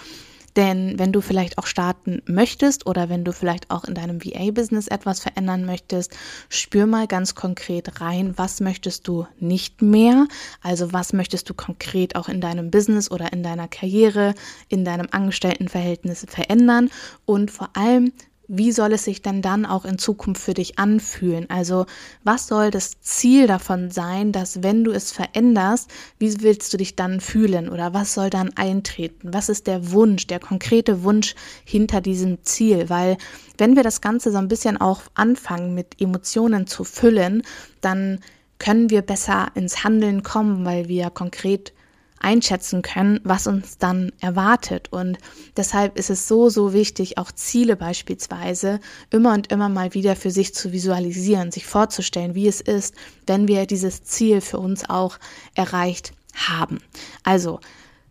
denn 0.56 1.00
wenn 1.00 1.12
du 1.12 1.22
vielleicht 1.22 1.58
auch 1.58 1.66
starten 1.66 2.22
möchtest 2.26 2.86
oder 2.86 3.10
wenn 3.10 3.24
du 3.24 3.34
vielleicht 3.34 3.72
auch 3.72 3.84
in 3.84 3.94
deinem 3.94 4.24
VA-Business 4.24 4.88
etwas 4.88 5.20
verändern 5.20 5.66
möchtest, 5.66 6.16
spür 6.50 6.86
mal 6.86 7.08
ganz 7.08 7.36
konkret 7.36 8.02
rein, 8.02 8.34
was 8.38 8.60
möchtest 8.60 9.08
du 9.08 9.28
nicht 9.40 9.82
mehr? 9.82 10.28
Also 10.62 10.94
was 10.94 11.14
möchtest 11.14 11.50
du 11.50 11.54
konkret 11.54 12.16
auch 12.16 12.30
in 12.30 12.42
deinem 12.42 12.72
Business 12.72 13.10
oder 13.10 13.32
in 13.34 13.44
deiner 13.44 13.68
Karriere, 13.68 14.34
in 14.68 14.86
deinem 14.86 15.08
Angestelltenverhältnis 15.12 16.26
verändern? 16.30 16.90
Und 17.26 17.52
vor 17.52 17.70
allem, 17.74 18.12
wie 18.54 18.74
soll 18.74 18.92
es 18.92 19.06
sich 19.06 19.22
denn 19.22 19.42
dann 19.42 19.66
auch 19.66 19.86
in 19.86 19.98
Zukunft 19.98 20.42
für 20.42 20.54
dich 20.54 20.78
anfühlen? 20.78 21.50
Also 21.50 21.86
was 22.26 22.48
soll 22.48 22.70
das 22.70 23.00
Ziel 23.00 23.48
davon 23.48 23.92
sein, 23.92 24.34
dass 24.34 24.62
wenn 24.62 24.84
du 24.84 24.92
es 24.92 25.14
veränderst, 25.14 25.90
wie 26.20 26.42
willst 26.42 26.74
du 26.74 26.78
dich 26.78 26.98
dann 26.98 27.22
fühlen 27.22 27.70
oder 27.70 27.94
was 27.94 28.14
soll 28.14 28.30
dann 28.30 28.52
eintreten? 28.58 29.34
Was 29.34 29.48
ist 29.48 29.68
der 29.68 29.92
Wunsch, 29.94 30.28
der 30.28 30.42
konkrete 30.42 31.04
Wunsch 31.04 31.34
hinter 31.64 32.02
diesem 32.02 32.44
Ziel? 32.44 32.90
Weil 32.90 33.18
wenn 33.58 33.78
wir 33.78 33.84
das 33.84 34.02
Ganze 34.02 34.34
so 34.34 34.38
ein 34.38 34.50
bisschen 34.50 34.76
auch 34.76 35.04
anfangen 35.14 35.74
mit 35.74 36.02
Emotionen 36.02 36.68
zu 36.68 36.84
füllen, 36.84 37.44
dann 37.80 38.20
können 38.60 38.90
wir 38.90 39.02
besser 39.02 39.48
ins 39.56 39.86
Handeln 39.86 40.24
kommen, 40.24 40.66
weil 40.66 40.90
wir 40.90 41.10
konkret 41.10 41.72
einschätzen 42.22 42.82
können, 42.82 43.20
was 43.24 43.48
uns 43.48 43.78
dann 43.78 44.12
erwartet. 44.20 44.92
Und 44.92 45.18
deshalb 45.58 45.98
ist 45.98 46.10
es 46.10 46.28
so, 46.28 46.50
so 46.50 46.74
wichtig, 46.74 47.18
auch 47.18 47.32
Ziele 47.32 47.76
beispielsweise 47.76 48.80
immer 49.10 49.34
und 49.34 49.52
immer 49.52 49.70
mal 49.70 49.94
wieder 49.94 50.16
für 50.16 50.32
sich 50.32 50.54
zu 50.54 50.72
visualisieren, 50.72 51.52
sich 51.52 51.66
vorzustellen, 51.66 52.36
wie 52.36 52.48
es 52.48 52.62
ist, 52.62 52.96
wenn 53.28 53.48
wir 53.48 53.66
dieses 53.66 54.04
Ziel 54.04 54.42
für 54.42 54.60
uns 54.60 54.90
auch 54.90 55.18
erreicht 55.56 56.14
haben. 56.34 56.80
Also, 57.24 57.60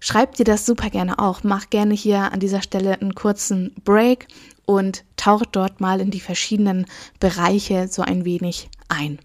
Schreib 0.03 0.35
dir 0.37 0.45
das 0.45 0.65
super 0.65 0.89
gerne 0.89 1.19
auch. 1.19 1.45
Mach 1.45 1.69
gerne 1.69 1.93
hier 1.93 2.33
an 2.33 2.41
dieser 2.41 2.63
Stelle 2.63 2.99
einen 2.99 3.15
kurzen 3.15 3.75
Break 3.85 4.29
und 4.65 5.05
tauch 5.17 5.45
dort 5.45 5.81
mal 5.81 6.01
in 6.01 6.11
die 6.11 6.21
verschiedenen 6.21 6.87
Bereiche 7.21 7.87
so 7.87 8.01
ein 8.01 8.25
wenig 8.25 8.71
ein. 8.89 9.19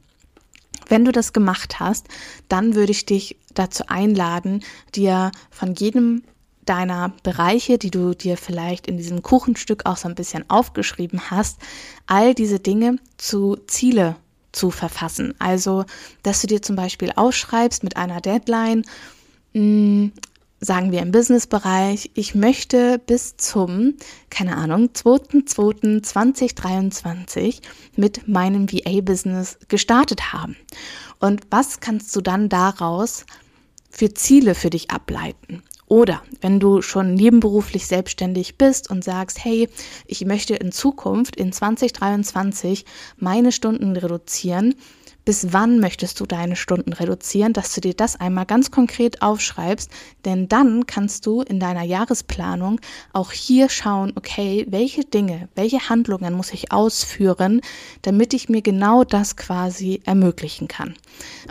Wenn 0.88 1.05
du 1.05 1.12
das 1.12 1.34
gemacht 1.34 1.79
hast, 1.79 2.08
dann 2.48 2.75
würde 2.75 2.91
ich 2.91 3.05
dich 3.05 3.38
dazu 3.53 3.84
einladen, 3.88 4.63
dir 4.94 5.32
von 5.50 5.74
jedem 5.75 6.24
deiner 6.65 7.13
Bereiche, 7.24 7.77
die 7.77 7.91
du 7.91 8.13
dir 8.13 8.38
vielleicht 8.38 8.88
in 8.88 8.98
diesem 8.98 9.22
Kuchenstück 9.22 9.86
auch 9.86 9.98
so 9.98 10.08
ein 10.08 10.15
bisschen 10.15 10.50
aufgeschrieben 10.50 11.29
hast, 11.29 11.60
all 12.08 12.34
diese 12.34 12.60
Dinge 12.60 12.98
zu 13.17 13.58
Ziele 13.67 14.15
zu 14.51 14.72
verfassen. 14.72 15.36
Also, 15.39 15.86
dass 16.24 16.41
du 16.41 16.48
dir 16.48 16.62
zum 16.62 16.75
Beispiel 16.75 17.12
aufschreibst 17.15 17.84
mit 17.84 17.98
einer 17.98 18.22
Deadline, 18.22 18.84
hm, 19.53 20.12
sagen 20.60 20.92
wir 20.92 21.02
im 21.02 21.12
Businessbereich, 21.12 22.12
ich 22.14 22.36
möchte 22.36 23.00
bis 23.00 23.38
zum, 23.38 23.96
keine 24.30 24.58
Ahnung, 24.58 24.90
2.2.2023 24.94 27.62
mit 27.96 28.28
meinem 28.28 28.72
VA-Business 28.72 29.58
gestartet 29.68 30.34
haben. 30.34 30.56
Und 31.20 31.42
was 31.50 31.80
kannst 31.80 32.16
du 32.16 32.22
dann 32.22 32.48
daraus 32.50 33.26
für 33.90 34.14
Ziele 34.14 34.54
für 34.56 34.70
dich 34.70 34.92
ableiten? 34.92 35.64
Oder 35.88 36.24
wenn 36.42 36.60
du 36.60 36.82
schon 36.82 37.14
nebenberuflich 37.14 37.86
selbstständig 37.86 38.58
bist 38.58 38.90
und 38.90 39.04
sagst, 39.04 39.44
hey, 39.44 39.70
ich 40.08 40.26
möchte 40.26 40.56
in 40.56 40.72
Zukunft 40.72 41.36
in 41.36 41.52
2023 41.52 42.86
meine 43.18 43.52
Stunden 43.52 43.96
reduzieren, 43.96 44.74
bis 45.25 45.51
wann 45.51 45.79
möchtest 45.79 46.20
du 46.20 46.27
deine 46.27 46.55
Stunden 46.55 46.94
reduzieren, 46.94 47.51
dass 47.51 47.74
du 47.74 47.82
dir 47.82 47.96
das 47.96 48.20
einmal 48.20 48.46
ganz 48.46 48.70
konkret 48.70 49.24
aufschreibst, 49.24 49.89
denn 50.24 50.48
dann 50.48 50.86
kannst 50.86 51.25
du 51.25 51.41
in 51.41 51.60
deiner 51.60 51.82
Jahresplanung 51.82 52.79
auch 53.12 53.32
hier 53.32 53.70
schauen, 53.70 54.13
okay, 54.15 54.65
welche 54.70 55.03
Dinge, 55.03 55.50
welche 55.55 55.89
Handlungen 55.89 56.36
muss 56.36 56.53
ich 56.53 56.72
ausführen, 56.72 57.62
damit 58.03 58.36
ich 58.36 58.50
mir 58.50 58.62
genau 58.62 59.03
das 59.03 59.36
quasi 59.36 60.01
ermöglichen 60.05 60.67
kann. 60.67 60.94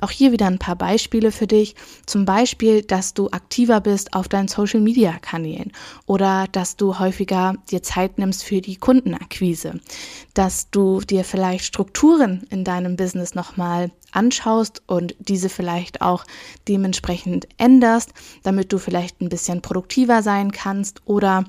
Auch 0.01 0.11
hier 0.11 0.31
wieder 0.31 0.47
ein 0.47 0.59
paar 0.59 0.77
Beispiele 0.77 1.33
für 1.33 1.49
dich, 1.49 1.75
zum 2.07 2.25
Beispiel, 2.25 2.83
dass 2.83 3.15
du 3.15 3.31
aktiver 3.31 3.81
bist 3.81 4.15
auf 4.15 4.29
deinen 4.29 4.49
Social-Media-Kanälen 4.49 5.73
oder 6.07 6.47
dass 6.53 6.77
du 6.77 6.99
häufiger 6.99 7.55
dir 7.71 7.83
Zeit 7.83 8.19
nimmst 8.19 8.45
für 8.45 8.61
die 8.61 8.77
Kundenakquise, 8.77 9.81
dass 10.35 10.71
du 10.71 11.01
dir 11.01 11.25
vielleicht 11.25 11.65
Strukturen 11.65 12.47
in 12.51 12.63
deinem 12.63 12.97
Business 12.97 13.35
nochmal 13.35 13.64
mal 13.65 13.91
anschaust 14.13 14.83
und 14.87 15.15
diese 15.19 15.49
vielleicht 15.49 16.03
auch 16.03 16.25
dementsprechend 16.69 17.49
änderst, 17.57 18.13
damit 18.43 18.73
du 18.73 18.79
vielleicht 18.79 19.23
ein 19.23 19.31
bisschen 19.31 19.63
produktiver 19.63 20.23
sein 20.23 20.53
kannst 20.53 21.01
oder 21.07 21.45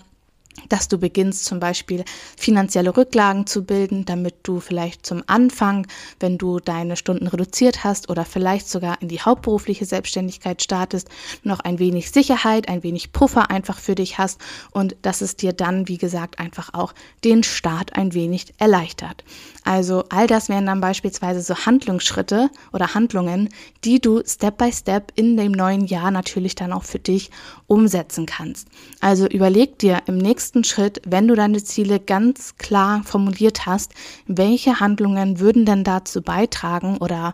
dass 0.70 0.88
du 0.88 0.98
beginnst 0.98 1.46
zum 1.46 1.60
Beispiel 1.60 2.04
finanzielle 2.38 2.96
Rücklagen 2.96 3.48
zu 3.48 3.64
bilden, 3.64 4.06
damit 4.06 4.36
du 4.44 4.60
vielleicht 4.60 5.06
zum 5.06 5.24
Anfang, 5.28 5.88
wenn 6.20 6.38
du 6.38 6.60
deine 6.60 6.96
Stunden 6.96 7.28
reduziert 7.28 7.84
hast 7.84 8.10
oder 8.10 8.26
vielleicht 8.26 8.70
sogar 8.70 9.02
in 9.02 9.08
die 9.08 9.22
hauptberufliche 9.22 9.86
Selbstständigkeit 9.86 10.62
startest, 10.62 11.10
noch 11.44 11.60
ein 11.60 11.80
wenig 11.80 12.12
Sicherheit, 12.12 12.70
ein 12.70 12.84
wenig 12.84 13.12
Puffer 13.12 13.52
einfach 13.52 13.80
für 13.80 13.96
dich 13.96 14.18
hast 14.18 14.40
und 14.72 14.96
dass 15.02 15.22
es 15.22 15.36
dir 15.36 15.54
dann, 15.54 15.88
wie 15.88 15.98
gesagt, 15.98 16.40
einfach 16.40 16.74
auch 16.74 16.94
den 17.24 17.44
Start 17.44 17.96
ein 17.96 18.14
wenig 18.14 18.54
erleichtert. 18.58 19.24
Also 19.64 20.04
all 20.10 20.28
das 20.28 20.50
wären 20.50 20.68
dann 20.68 20.82
beispielsweise 20.82 21.42
so 21.42 21.66
Handlungsschritte 21.66 22.50
oder 22.72 22.94
Handlungen, 22.94 23.50
die 23.84 24.00
du 24.00 24.22
Step 24.26 24.58
by 24.58 24.72
Step 24.72 25.12
in 25.16 25.38
dem 25.38 25.52
neuen 25.52 25.86
Jahr 25.86 26.12
natürlich 26.12 26.56
dann 26.56 26.72
auch 26.72 26.84
für 26.84 27.00
dich 27.00 27.32
umsetzen 27.68 28.26
kannst. 28.26 28.68
Also 29.02 29.28
überleg 29.28 29.80
dir 29.80 30.04
im 30.06 30.18
nächsten 30.18 30.45
nächsten 30.46 30.64
Schritt, 30.64 31.02
wenn 31.08 31.28
du 31.28 31.34
deine 31.34 31.64
Ziele 31.64 32.00
ganz 32.00 32.56
klar 32.58 33.02
formuliert 33.04 33.66
hast, 33.66 33.94
welche 34.28 34.80
Handlungen 34.80 35.40
würden 35.40 35.66
denn 35.66 35.84
dazu 35.84 36.22
beitragen 36.22 36.98
oder 36.98 37.34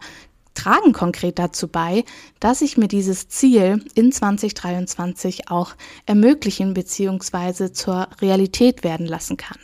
tragen 0.53 0.93
konkret 0.93 1.37
dazu 1.37 1.67
bei, 1.67 2.05
dass 2.39 2.61
ich 2.61 2.77
mir 2.77 2.87
dieses 2.87 3.27
Ziel 3.27 3.83
in 3.95 4.13
2023 4.13 5.49
auch 5.49 5.73
ermöglichen 6.05 6.73
bzw. 6.73 7.73
zur 7.73 8.07
Realität 8.21 8.85
werden 8.85 9.07
lassen 9.07 9.35
kann. 9.35 9.57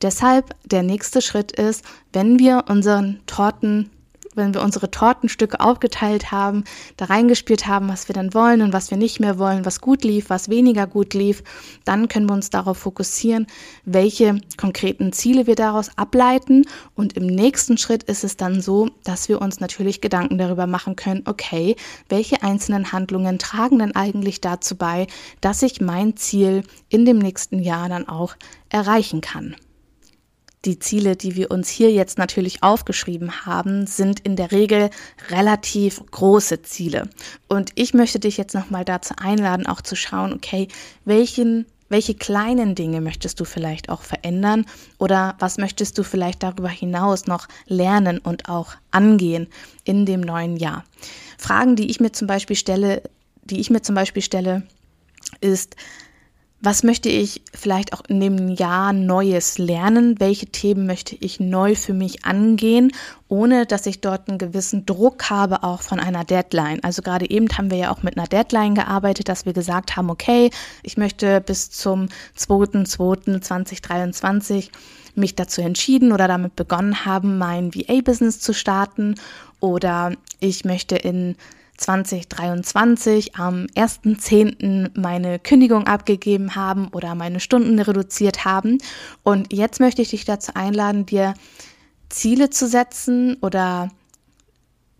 Deshalb 0.00 0.56
der 0.64 0.82
nächste 0.82 1.20
Schritt 1.20 1.52
ist, 1.52 1.84
wenn 2.14 2.38
wir 2.38 2.64
unseren 2.70 3.20
Torten 3.26 3.90
wenn 4.34 4.54
wir 4.54 4.62
unsere 4.62 4.90
Tortenstücke 4.90 5.60
aufgeteilt 5.60 6.30
haben, 6.30 6.64
da 6.96 7.06
reingespielt 7.06 7.66
haben, 7.66 7.88
was 7.88 8.08
wir 8.08 8.14
dann 8.14 8.34
wollen 8.34 8.62
und 8.62 8.72
was 8.72 8.90
wir 8.90 8.98
nicht 8.98 9.20
mehr 9.20 9.38
wollen, 9.38 9.64
was 9.64 9.80
gut 9.80 10.04
lief, 10.04 10.30
was 10.30 10.48
weniger 10.48 10.86
gut 10.86 11.14
lief, 11.14 11.42
dann 11.84 12.08
können 12.08 12.28
wir 12.28 12.34
uns 12.34 12.50
darauf 12.50 12.78
fokussieren, 12.78 13.46
welche 13.84 14.40
konkreten 14.56 15.12
Ziele 15.12 15.46
wir 15.46 15.56
daraus 15.56 15.96
ableiten. 15.96 16.64
Und 16.94 17.14
im 17.14 17.26
nächsten 17.26 17.78
Schritt 17.78 18.04
ist 18.04 18.24
es 18.24 18.36
dann 18.36 18.60
so, 18.60 18.90
dass 19.04 19.28
wir 19.28 19.40
uns 19.40 19.60
natürlich 19.60 20.00
Gedanken 20.00 20.38
darüber 20.38 20.66
machen 20.66 20.96
können, 20.96 21.22
okay, 21.26 21.76
welche 22.08 22.42
einzelnen 22.42 22.92
Handlungen 22.92 23.38
tragen 23.38 23.78
denn 23.78 23.96
eigentlich 23.96 24.40
dazu 24.40 24.76
bei, 24.76 25.06
dass 25.40 25.62
ich 25.62 25.80
mein 25.80 26.16
Ziel 26.16 26.62
in 26.88 27.04
dem 27.04 27.18
nächsten 27.18 27.58
Jahr 27.60 27.88
dann 27.88 28.08
auch 28.08 28.34
erreichen 28.68 29.20
kann. 29.20 29.56
Die 30.66 30.78
Ziele, 30.78 31.16
die 31.16 31.36
wir 31.36 31.50
uns 31.50 31.70
hier 31.70 31.90
jetzt 31.90 32.18
natürlich 32.18 32.62
aufgeschrieben 32.62 33.46
haben, 33.46 33.86
sind 33.86 34.20
in 34.20 34.36
der 34.36 34.52
Regel 34.52 34.90
relativ 35.30 36.02
große 36.10 36.60
Ziele. 36.62 37.08
Und 37.48 37.70
ich 37.76 37.94
möchte 37.94 38.20
dich 38.20 38.36
jetzt 38.36 38.54
nochmal 38.54 38.84
dazu 38.84 39.14
einladen, 39.16 39.66
auch 39.66 39.80
zu 39.80 39.96
schauen, 39.96 40.34
okay, 40.34 40.68
welchen 41.04 41.66
welche 41.90 42.14
kleinen 42.14 42.76
Dinge 42.76 43.00
möchtest 43.00 43.40
du 43.40 43.44
vielleicht 43.44 43.88
auch 43.88 44.02
verändern 44.02 44.64
oder 44.98 45.34
was 45.40 45.58
möchtest 45.58 45.98
du 45.98 46.04
vielleicht 46.04 46.42
darüber 46.44 46.68
hinaus 46.68 47.26
noch 47.26 47.48
lernen 47.66 48.18
und 48.18 48.48
auch 48.48 48.74
angehen 48.92 49.48
in 49.82 50.06
dem 50.06 50.20
neuen 50.20 50.56
Jahr? 50.56 50.84
Fragen, 51.36 51.74
die 51.74 51.90
ich 51.90 51.98
mir 51.98 52.12
zum 52.12 52.28
Beispiel 52.28 52.54
stelle, 52.54 53.02
die 53.42 53.58
ich 53.58 53.70
mir 53.70 53.82
zum 53.82 53.96
Beispiel 53.96 54.22
stelle, 54.22 54.62
ist, 55.40 55.74
was 56.62 56.82
möchte 56.82 57.08
ich 57.08 57.40
vielleicht 57.54 57.94
auch 57.94 58.02
in 58.08 58.20
dem 58.20 58.48
Jahr 58.48 58.92
Neues 58.92 59.56
lernen? 59.56 60.20
Welche 60.20 60.44
Themen 60.46 60.86
möchte 60.86 61.16
ich 61.16 61.40
neu 61.40 61.74
für 61.74 61.94
mich 61.94 62.26
angehen, 62.26 62.92
ohne 63.28 63.64
dass 63.64 63.86
ich 63.86 64.02
dort 64.02 64.28
einen 64.28 64.36
gewissen 64.36 64.84
Druck 64.84 65.30
habe, 65.30 65.62
auch 65.62 65.80
von 65.80 66.00
einer 66.00 66.24
Deadline? 66.24 66.84
Also 66.84 67.00
gerade 67.00 67.30
eben 67.30 67.48
haben 67.56 67.70
wir 67.70 67.78
ja 67.78 67.90
auch 67.90 68.02
mit 68.02 68.18
einer 68.18 68.26
Deadline 68.26 68.74
gearbeitet, 68.74 69.30
dass 69.30 69.46
wir 69.46 69.54
gesagt 69.54 69.96
haben, 69.96 70.10
okay, 70.10 70.50
ich 70.82 70.98
möchte 70.98 71.40
bis 71.40 71.70
zum 71.70 72.10
2.2.2023 72.38 74.68
mich 75.14 75.34
dazu 75.34 75.62
entschieden 75.62 76.12
oder 76.12 76.28
damit 76.28 76.56
begonnen 76.56 77.06
haben, 77.06 77.38
mein 77.38 77.74
VA-Business 77.74 78.40
zu 78.40 78.52
starten 78.52 79.14
oder 79.60 80.12
ich 80.40 80.66
möchte 80.66 80.96
in 80.96 81.36
2023 81.80 83.36
am 83.36 83.66
1.10. 83.74 84.98
meine 85.00 85.38
Kündigung 85.38 85.86
abgegeben 85.86 86.54
haben 86.54 86.88
oder 86.88 87.14
meine 87.14 87.40
Stunden 87.40 87.78
reduziert 87.78 88.44
haben. 88.44 88.78
Und 89.22 89.52
jetzt 89.52 89.80
möchte 89.80 90.02
ich 90.02 90.10
dich 90.10 90.24
dazu 90.24 90.52
einladen, 90.54 91.06
dir 91.06 91.34
Ziele 92.10 92.50
zu 92.50 92.68
setzen 92.68 93.36
oder 93.40 93.88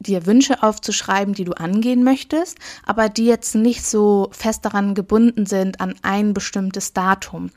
dir 0.01 0.27
Wünsche 0.27 0.63
aufzuschreiben, 0.63 1.35
die 1.35 1.45
du 1.45 1.53
angehen 1.53 2.03
möchtest, 2.03 2.59
aber 2.85 3.09
die 3.09 3.27
jetzt 3.27 3.55
nicht 3.55 3.85
so 3.85 4.29
fest 4.33 4.65
daran 4.65 4.95
gebunden 4.95 5.47
sind 5.47 5.81
an 5.81 5.95
ein 6.03 6.33
bestimmtes 6.35 6.95
Datum. 6.95 7.51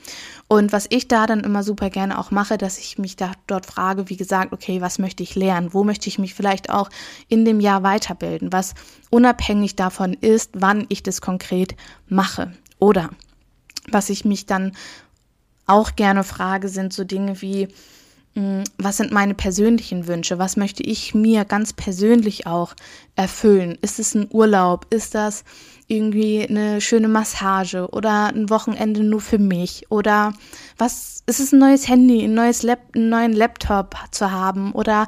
Und 0.50 0.74
was 0.74 0.86
ich 0.90 1.08
da 1.08 1.26
dann 1.26 1.40
immer 1.40 1.64
super 1.64 1.90
gerne 1.90 2.20
auch 2.20 2.32
mache, 2.32 2.58
dass 2.58 2.78
ich 2.78 2.98
mich 2.98 3.16
da 3.16 3.32
dort 3.48 3.66
frage, 3.66 4.10
wie 4.10 4.18
gesagt, 4.18 4.52
okay, 4.52 4.82
was 4.82 5.00
möchte 5.00 5.24
ich 5.24 5.36
lernen? 5.36 5.74
Wo 5.74 5.84
möchte 5.84 6.10
ich 6.10 6.20
mich 6.20 6.34
vielleicht 6.34 6.70
auch 6.70 6.90
in 7.30 7.46
dem 7.46 7.62
Jahr 7.62 7.82
weiterbilden? 7.82 8.52
Was 8.52 8.76
unabhängig 9.10 9.76
davon 9.76 10.14
ist, 10.14 10.52
wann 10.54 10.86
ich 10.90 11.02
das 11.02 11.22
konkret 11.22 11.76
mache. 12.08 12.52
Oder 12.78 13.10
was 13.90 14.10
ich 14.10 14.26
mich 14.26 14.46
dann 14.46 14.74
auch 15.66 15.96
gerne 15.96 16.24
frage, 16.24 16.68
sind 16.68 16.92
so 16.92 17.06
Dinge 17.06 17.42
wie, 17.42 17.70
was 18.36 18.98
sind 18.98 19.12
meine 19.12 19.36
persönlichen 19.36 20.08
Wünsche? 20.08 20.40
Was 20.40 20.58
möchte 20.58 20.82
ich 20.82 21.14
mir 21.14 21.46
ganz 21.46 21.72
persönlich 21.74 22.48
auch 22.48 22.74
erfüllen? 23.16 23.78
Ist 23.82 24.00
es 24.00 24.16
ein 24.16 24.28
Urlaub? 24.32 24.88
Ist 24.90 25.14
das 25.14 25.44
irgendwie 25.88 26.48
eine 26.48 26.82
schöne 26.82 27.10
Massage 27.10 27.88
oder 27.92 28.28
ein 28.28 28.50
Wochenende 28.50 29.04
nur 29.04 29.22
für 29.22 29.38
mich? 29.38 29.86
Oder 29.90 30.34
was 30.78 31.22
ist 31.28 31.40
es 31.40 31.52
ein 31.52 31.60
neues 31.60 31.88
Handy, 31.88 32.24
ein 32.24 32.34
neues 32.34 32.64
Lap 32.64 32.80
einen 32.96 33.10
neuen 33.10 33.34
Laptop 33.34 33.96
zu 34.10 34.32
haben 34.32 34.72
oder 34.72 35.08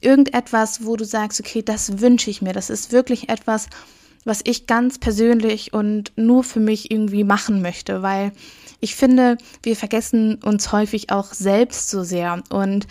irgendetwas, 0.00 0.84
wo 0.84 0.96
du 0.96 1.04
sagst, 1.04 1.40
okay, 1.40 1.62
das 1.62 2.00
wünsche 2.00 2.30
ich 2.30 2.42
mir. 2.42 2.52
Das 2.52 2.70
ist 2.70 2.92
wirklich 2.92 3.28
etwas, 3.28 3.68
was 4.24 4.40
ich 4.44 4.66
ganz 4.66 4.98
persönlich 4.98 5.72
und 5.72 6.12
nur 6.16 6.44
für 6.44 6.60
mich 6.60 6.90
irgendwie 6.90 7.24
machen 7.24 7.62
möchte, 7.62 8.02
weil 8.02 8.32
ich 8.80 8.96
finde, 8.96 9.38
wir 9.62 9.76
vergessen 9.76 10.36
uns 10.42 10.72
häufig 10.72 11.10
auch 11.10 11.32
selbst 11.32 11.90
so 11.90 12.02
sehr 12.02 12.42
und 12.50 12.86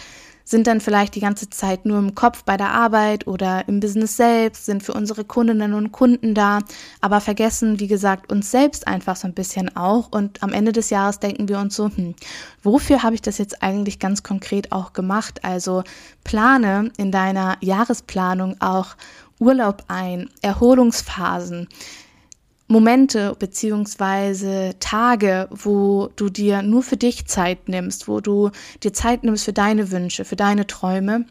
sind 0.52 0.68
dann 0.68 0.82
vielleicht 0.82 1.16
die 1.16 1.22
ganze 1.22 1.50
Zeit 1.50 1.86
nur 1.86 1.98
im 1.98 2.14
Kopf 2.14 2.44
bei 2.44 2.58
der 2.58 2.72
Arbeit 2.72 3.26
oder 3.26 3.68
im 3.68 3.80
Business 3.80 4.18
selbst, 4.18 4.66
sind 4.66 4.84
für 4.84 4.94
unsere 4.94 5.24
Kundinnen 5.24 5.74
und 5.74 5.92
Kunden 5.92 6.36
da, 6.36 6.60
aber 7.00 7.22
vergessen, 7.22 7.80
wie 7.80 7.88
gesagt, 7.88 8.32
uns 8.32 8.52
selbst 8.52 8.88
einfach 8.88 9.16
so 9.16 9.28
ein 9.28 9.34
bisschen 9.34 9.76
auch. 9.76 10.12
Und 10.12 10.44
am 10.44 10.52
Ende 10.52 10.74
des 10.74 10.90
Jahres 10.90 11.20
denken 11.20 11.48
wir 11.48 11.60
uns 11.60 11.76
so, 11.76 11.86
hm, 11.86 12.16
wofür 12.64 13.02
habe 13.02 13.16
ich 13.16 13.22
das 13.22 13.38
jetzt 13.38 13.64
eigentlich 13.64 14.00
ganz 14.00 14.24
konkret 14.24 14.72
auch 14.72 14.94
gemacht? 14.94 15.44
Also 15.44 15.84
plane 16.24 16.92
in 16.98 17.12
deiner 17.12 17.58
Jahresplanung 17.62 18.60
auch 18.60 18.96
Urlaub 19.42 19.84
ein, 19.88 20.30
Erholungsphasen. 20.42 21.68
Momente 22.68 23.36
beziehungsweise 23.38 24.76
Tage, 24.80 25.50
wo 25.50 26.10
du 26.16 26.30
dir 26.30 26.62
nur 26.62 26.84
für 26.84 26.96
dich 26.96 27.26
Zeit 27.26 27.68
nimmst, 27.68 28.08
wo 28.08 28.22
du 28.22 28.52
dir 28.82 28.94
Zeit 28.94 29.26
nimmst 29.26 29.44
für 29.44 29.52
deine 29.52 29.92
Wünsche, 29.92 30.24
für 30.24 30.38
deine 30.38 30.68
Träume, 30.68 31.26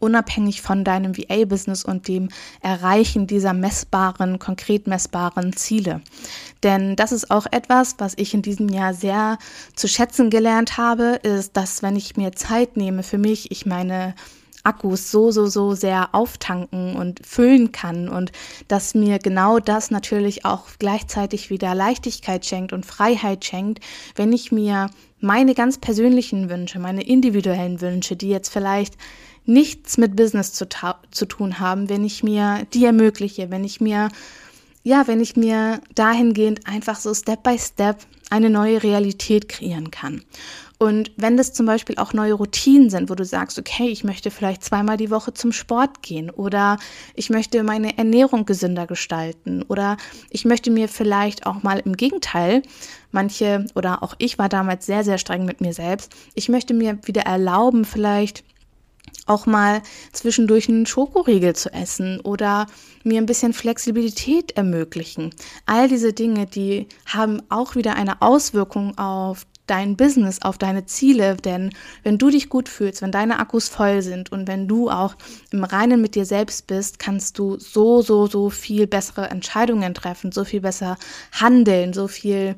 unabhängig 0.00 0.60
von 0.60 0.84
deinem 0.84 1.16
VA-Business 1.16 1.84
und 1.84 2.08
dem 2.08 2.28
Erreichen 2.60 3.26
dieser 3.26 3.54
messbaren, 3.54 4.38
konkret 4.38 4.86
messbaren 4.86 5.54
Ziele. 5.54 6.02
Denn 6.62 6.96
das 6.96 7.12
ist 7.12 7.30
auch 7.30 7.46
etwas, 7.50 7.94
was 7.98 8.14
ich 8.16 8.34
in 8.34 8.42
diesem 8.42 8.68
Jahr 8.68 8.92
sehr 8.92 9.38
zu 9.76 9.88
schätzen 9.88 10.30
gelernt 10.30 10.76
habe, 10.76 11.20
ist, 11.22 11.56
dass 11.56 11.82
wenn 11.82 11.96
ich 11.96 12.16
mir 12.16 12.32
Zeit 12.32 12.76
nehme 12.76 13.02
für 13.02 13.18
mich, 13.18 13.50
ich 13.50 13.66
meine 13.66 14.14
Akkus 14.66 15.10
so, 15.10 15.30
so, 15.30 15.46
so 15.46 15.74
sehr 15.74 16.14
auftanken 16.14 16.96
und 16.96 17.24
füllen 17.24 17.72
kann 17.72 18.08
und 18.08 18.32
dass 18.68 18.94
mir 18.94 19.18
genau 19.18 19.58
das 19.58 19.90
natürlich 19.90 20.44
auch 20.44 20.64
gleichzeitig 20.78 21.50
wieder 21.50 21.74
Leichtigkeit 21.74 22.44
schenkt 22.44 22.72
und 22.72 22.84
Freiheit 22.84 23.44
schenkt, 23.44 23.80
wenn 24.16 24.32
ich 24.32 24.52
mir 24.52 24.90
meine 25.20 25.54
ganz 25.54 25.78
persönlichen 25.78 26.50
Wünsche, 26.50 26.78
meine 26.78 27.02
individuellen 27.02 27.80
Wünsche, 27.80 28.16
die 28.16 28.28
jetzt 28.28 28.52
vielleicht 28.52 28.96
nichts 29.44 29.96
mit 29.96 30.16
Business 30.16 30.52
zu, 30.52 30.66
zu 31.10 31.26
tun 31.26 31.60
haben, 31.60 31.88
wenn 31.88 32.04
ich 32.04 32.22
mir 32.22 32.66
die 32.74 32.84
ermögliche, 32.84 33.50
wenn 33.50 33.64
ich 33.64 33.80
mir 33.80 34.08
ja, 34.82 35.08
wenn 35.08 35.20
ich 35.20 35.34
mir 35.34 35.80
dahingehend 35.96 36.68
einfach 36.68 36.94
so 36.94 37.12
Step 37.12 37.42
by 37.42 37.58
Step 37.58 37.98
eine 38.30 38.50
neue 38.50 38.84
Realität 38.84 39.48
kreieren 39.48 39.90
kann. 39.90 40.22
Und 40.78 41.10
wenn 41.16 41.38
das 41.38 41.54
zum 41.54 41.64
Beispiel 41.64 41.96
auch 41.96 42.12
neue 42.12 42.34
Routinen 42.34 42.90
sind, 42.90 43.08
wo 43.08 43.14
du 43.14 43.24
sagst, 43.24 43.58
okay, 43.58 43.88
ich 43.88 44.04
möchte 44.04 44.30
vielleicht 44.30 44.62
zweimal 44.62 44.98
die 44.98 45.10
Woche 45.10 45.32
zum 45.32 45.52
Sport 45.52 46.02
gehen 46.02 46.28
oder 46.28 46.78
ich 47.14 47.30
möchte 47.30 47.62
meine 47.62 47.96
Ernährung 47.96 48.44
gesünder 48.44 48.86
gestalten 48.86 49.62
oder 49.62 49.96
ich 50.28 50.44
möchte 50.44 50.70
mir 50.70 50.88
vielleicht 50.88 51.46
auch 51.46 51.62
mal 51.62 51.78
im 51.78 51.96
Gegenteil, 51.96 52.62
manche 53.10 53.64
oder 53.74 54.02
auch 54.02 54.14
ich 54.18 54.38
war 54.38 54.50
damals 54.50 54.84
sehr, 54.84 55.02
sehr 55.02 55.16
streng 55.16 55.46
mit 55.46 55.62
mir 55.62 55.72
selbst, 55.72 56.12
ich 56.34 56.50
möchte 56.50 56.74
mir 56.74 56.98
wieder 57.06 57.22
erlauben, 57.22 57.86
vielleicht 57.86 58.44
auch 59.24 59.46
mal 59.46 59.82
zwischendurch 60.12 60.68
einen 60.68 60.86
Schokoriegel 60.86 61.54
zu 61.56 61.72
essen 61.72 62.20
oder 62.20 62.66
mir 63.02 63.20
ein 63.20 63.26
bisschen 63.26 63.52
Flexibilität 63.52 64.52
ermöglichen. 64.52 65.30
All 65.64 65.88
diese 65.88 66.12
Dinge, 66.12 66.46
die 66.46 66.86
haben 67.06 67.42
auch 67.48 67.74
wieder 67.74 67.94
eine 67.94 68.22
Auswirkung 68.22 68.96
auf 68.98 69.46
dein 69.66 69.96
Business, 69.96 70.42
auf 70.42 70.58
deine 70.58 70.86
Ziele. 70.86 71.36
Denn 71.36 71.70
wenn 72.02 72.18
du 72.18 72.30
dich 72.30 72.48
gut 72.48 72.68
fühlst, 72.68 73.02
wenn 73.02 73.12
deine 73.12 73.38
Akkus 73.38 73.68
voll 73.68 74.02
sind 74.02 74.32
und 74.32 74.48
wenn 74.48 74.68
du 74.68 74.90
auch 74.90 75.16
im 75.50 75.64
Reinen 75.64 76.00
mit 76.00 76.14
dir 76.14 76.24
selbst 76.24 76.66
bist, 76.66 76.98
kannst 76.98 77.38
du 77.38 77.58
so, 77.58 78.02
so, 78.02 78.26
so 78.26 78.50
viel 78.50 78.86
bessere 78.86 79.28
Entscheidungen 79.30 79.94
treffen, 79.94 80.32
so 80.32 80.44
viel 80.44 80.60
besser 80.60 80.96
handeln, 81.32 81.92
so 81.92 82.08
viel 82.08 82.54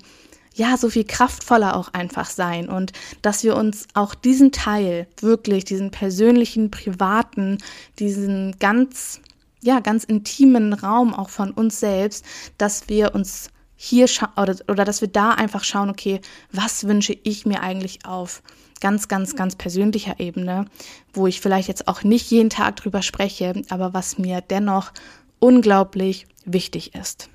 ja, 0.58 0.76
so 0.76 0.90
viel 0.90 1.04
kraftvoller 1.04 1.76
auch 1.76 1.94
einfach 1.94 2.28
sein 2.28 2.68
und 2.68 2.92
dass 3.22 3.44
wir 3.44 3.56
uns 3.56 3.86
auch 3.94 4.16
diesen 4.16 4.50
Teil 4.50 5.06
wirklich, 5.20 5.64
diesen 5.64 5.92
persönlichen, 5.92 6.72
privaten, 6.72 7.58
diesen 8.00 8.58
ganz, 8.58 9.20
ja, 9.62 9.78
ganz 9.78 10.02
intimen 10.02 10.72
Raum 10.72 11.14
auch 11.14 11.28
von 11.28 11.52
uns 11.52 11.78
selbst, 11.78 12.24
dass 12.58 12.88
wir 12.88 13.14
uns 13.14 13.50
hier 13.80 14.06
oder, 14.36 14.56
oder 14.66 14.84
dass 14.84 15.00
wir 15.00 15.08
da 15.08 15.30
einfach 15.30 15.62
schauen, 15.62 15.88
okay, 15.88 16.20
was 16.50 16.88
wünsche 16.88 17.16
ich 17.22 17.46
mir 17.46 17.62
eigentlich 17.62 18.04
auf 18.04 18.42
ganz, 18.80 19.06
ganz, 19.06 19.36
ganz 19.36 19.54
persönlicher 19.54 20.18
Ebene, 20.18 20.66
wo 21.12 21.28
ich 21.28 21.40
vielleicht 21.40 21.68
jetzt 21.68 21.86
auch 21.86 22.02
nicht 22.02 22.28
jeden 22.30 22.50
Tag 22.50 22.74
drüber 22.74 23.02
spreche, 23.02 23.62
aber 23.70 23.94
was 23.94 24.18
mir 24.18 24.40
dennoch 24.40 24.92
unglaublich 25.38 26.26
wichtig 26.44 26.96
ist. 26.96 27.28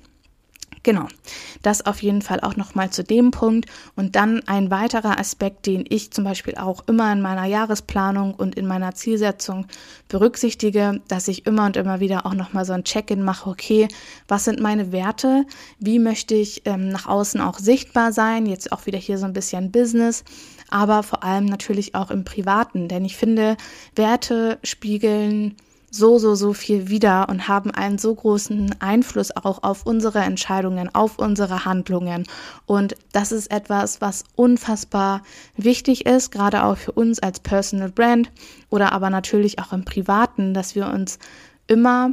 Genau, 0.84 1.08
das 1.62 1.86
auf 1.86 2.02
jeden 2.02 2.20
Fall 2.20 2.40
auch 2.40 2.56
nochmal 2.56 2.90
zu 2.90 3.02
dem 3.02 3.30
Punkt. 3.30 3.70
Und 3.96 4.16
dann 4.16 4.46
ein 4.46 4.70
weiterer 4.70 5.18
Aspekt, 5.18 5.64
den 5.64 5.86
ich 5.88 6.10
zum 6.10 6.24
Beispiel 6.24 6.56
auch 6.56 6.84
immer 6.86 7.10
in 7.10 7.22
meiner 7.22 7.46
Jahresplanung 7.46 8.34
und 8.34 8.54
in 8.54 8.66
meiner 8.66 8.94
Zielsetzung 8.94 9.66
berücksichtige, 10.08 11.00
dass 11.08 11.26
ich 11.26 11.46
immer 11.46 11.64
und 11.64 11.78
immer 11.78 12.00
wieder 12.00 12.26
auch 12.26 12.34
nochmal 12.34 12.66
so 12.66 12.74
ein 12.74 12.84
Check-in 12.84 13.22
mache, 13.22 13.48
okay, 13.48 13.88
was 14.28 14.44
sind 14.44 14.60
meine 14.60 14.92
Werte? 14.92 15.46
Wie 15.78 15.98
möchte 15.98 16.34
ich 16.34 16.62
ähm, 16.66 16.90
nach 16.90 17.06
außen 17.06 17.40
auch 17.40 17.58
sichtbar 17.58 18.12
sein? 18.12 18.44
Jetzt 18.44 18.70
auch 18.70 18.84
wieder 18.84 18.98
hier 18.98 19.16
so 19.16 19.24
ein 19.24 19.32
bisschen 19.32 19.72
Business 19.72 20.22
aber 20.70 21.04
vor 21.04 21.22
allem 21.22 21.44
natürlich 21.44 21.94
auch 21.94 22.10
im 22.10 22.24
Privaten, 22.24 22.88
denn 22.88 23.04
ich 23.04 23.16
finde, 23.16 23.56
Werte 23.94 24.58
spiegeln 24.64 25.54
so, 25.94 26.18
so, 26.18 26.34
so 26.34 26.52
viel 26.52 26.88
wieder 26.88 27.28
und 27.28 27.46
haben 27.46 27.70
einen 27.70 27.98
so 27.98 28.12
großen 28.12 28.74
Einfluss 28.80 29.30
auch 29.36 29.62
auf 29.62 29.86
unsere 29.86 30.18
Entscheidungen, 30.18 30.92
auf 30.92 31.20
unsere 31.20 31.64
Handlungen. 31.64 32.24
Und 32.66 32.96
das 33.12 33.30
ist 33.30 33.50
etwas, 33.52 34.00
was 34.00 34.24
unfassbar 34.34 35.22
wichtig 35.56 36.04
ist, 36.04 36.32
gerade 36.32 36.64
auch 36.64 36.76
für 36.76 36.92
uns 36.92 37.20
als 37.20 37.38
Personal 37.38 37.90
Brand 37.90 38.32
oder 38.70 38.92
aber 38.92 39.08
natürlich 39.08 39.60
auch 39.60 39.72
im 39.72 39.84
Privaten, 39.84 40.52
dass 40.52 40.74
wir 40.74 40.88
uns 40.88 41.20
immer 41.68 42.12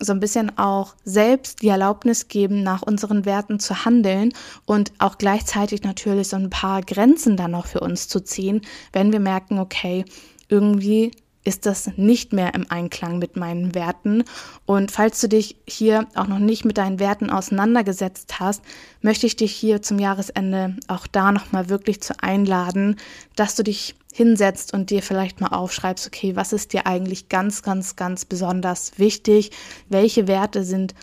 so 0.00 0.12
ein 0.12 0.20
bisschen 0.20 0.58
auch 0.58 0.96
selbst 1.04 1.62
die 1.62 1.68
Erlaubnis 1.68 2.26
geben, 2.26 2.64
nach 2.64 2.82
unseren 2.82 3.24
Werten 3.24 3.60
zu 3.60 3.84
handeln 3.84 4.32
und 4.66 4.92
auch 4.98 5.16
gleichzeitig 5.16 5.84
natürlich 5.84 6.28
so 6.28 6.36
ein 6.36 6.50
paar 6.50 6.82
Grenzen 6.82 7.36
dann 7.36 7.52
noch 7.52 7.66
für 7.66 7.80
uns 7.80 8.08
zu 8.08 8.20
ziehen, 8.20 8.62
wenn 8.92 9.12
wir 9.12 9.20
merken, 9.20 9.60
okay, 9.60 10.04
irgendwie 10.48 11.12
ist 11.46 11.64
das 11.64 11.96
nicht 11.96 12.32
mehr 12.32 12.54
im 12.54 12.68
Einklang 12.70 13.18
mit 13.18 13.36
meinen 13.36 13.74
Werten. 13.74 14.24
Und 14.64 14.90
falls 14.90 15.20
du 15.20 15.28
dich 15.28 15.56
hier 15.66 16.06
auch 16.16 16.26
noch 16.26 16.40
nicht 16.40 16.64
mit 16.64 16.76
deinen 16.76 16.98
Werten 16.98 17.30
auseinandergesetzt 17.30 18.40
hast, 18.40 18.62
möchte 19.00 19.26
ich 19.26 19.36
dich 19.36 19.52
hier 19.52 19.80
zum 19.80 20.00
Jahresende 20.00 20.76
auch 20.88 21.06
da 21.06 21.30
nochmal 21.30 21.68
wirklich 21.68 22.00
zu 22.00 22.14
einladen, 22.20 22.96
dass 23.36 23.54
du 23.54 23.62
dich 23.62 23.94
hinsetzt 24.12 24.74
und 24.74 24.90
dir 24.90 25.02
vielleicht 25.02 25.40
mal 25.40 25.48
aufschreibst, 25.48 26.06
okay, 26.08 26.34
was 26.34 26.52
ist 26.52 26.72
dir 26.72 26.86
eigentlich 26.86 27.28
ganz, 27.28 27.62
ganz, 27.62 27.94
ganz 27.94 28.24
besonders 28.24 28.98
wichtig? 28.98 29.52
Welche 29.88 30.26
Werte 30.26 30.64
sind 30.64 30.94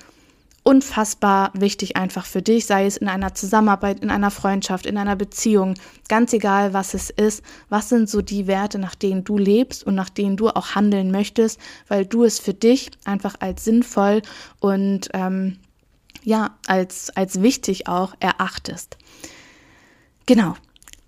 unfassbar 0.63 1.51
wichtig 1.53 1.97
einfach 1.97 2.25
für 2.25 2.41
dich, 2.41 2.65
sei 2.65 2.85
es 2.85 2.97
in 2.97 3.09
einer 3.09 3.35
Zusammenarbeit, 3.35 3.99
in 3.99 4.09
einer 4.09 4.31
Freundschaft, 4.31 4.85
in 4.85 4.97
einer 4.97 5.17
Beziehung, 5.17 5.75
ganz 6.07 6.31
egal 6.31 6.73
was 6.73 6.93
es 6.93 7.09
ist, 7.09 7.43
was 7.69 7.89
sind 7.89 8.09
so 8.09 8.21
die 8.21 8.47
Werte, 8.47 8.79
nach 8.79 8.95
denen 8.95 9.25
du 9.25 9.37
lebst 9.37 9.85
und 9.85 9.95
nach 9.95 10.09
denen 10.09 10.37
du 10.37 10.49
auch 10.49 10.75
handeln 10.75 11.11
möchtest, 11.11 11.59
weil 11.89 12.05
du 12.05 12.23
es 12.23 12.39
für 12.39 12.53
dich 12.53 12.91
einfach 13.03 13.35
als 13.39 13.65
sinnvoll 13.65 14.21
und 14.61 15.09
ähm, 15.13 15.57
ja, 16.23 16.57
als, 16.67 17.09
als 17.15 17.41
wichtig 17.41 17.87
auch 17.87 18.15
erachtest. 18.21 18.97
Genau, 20.25 20.55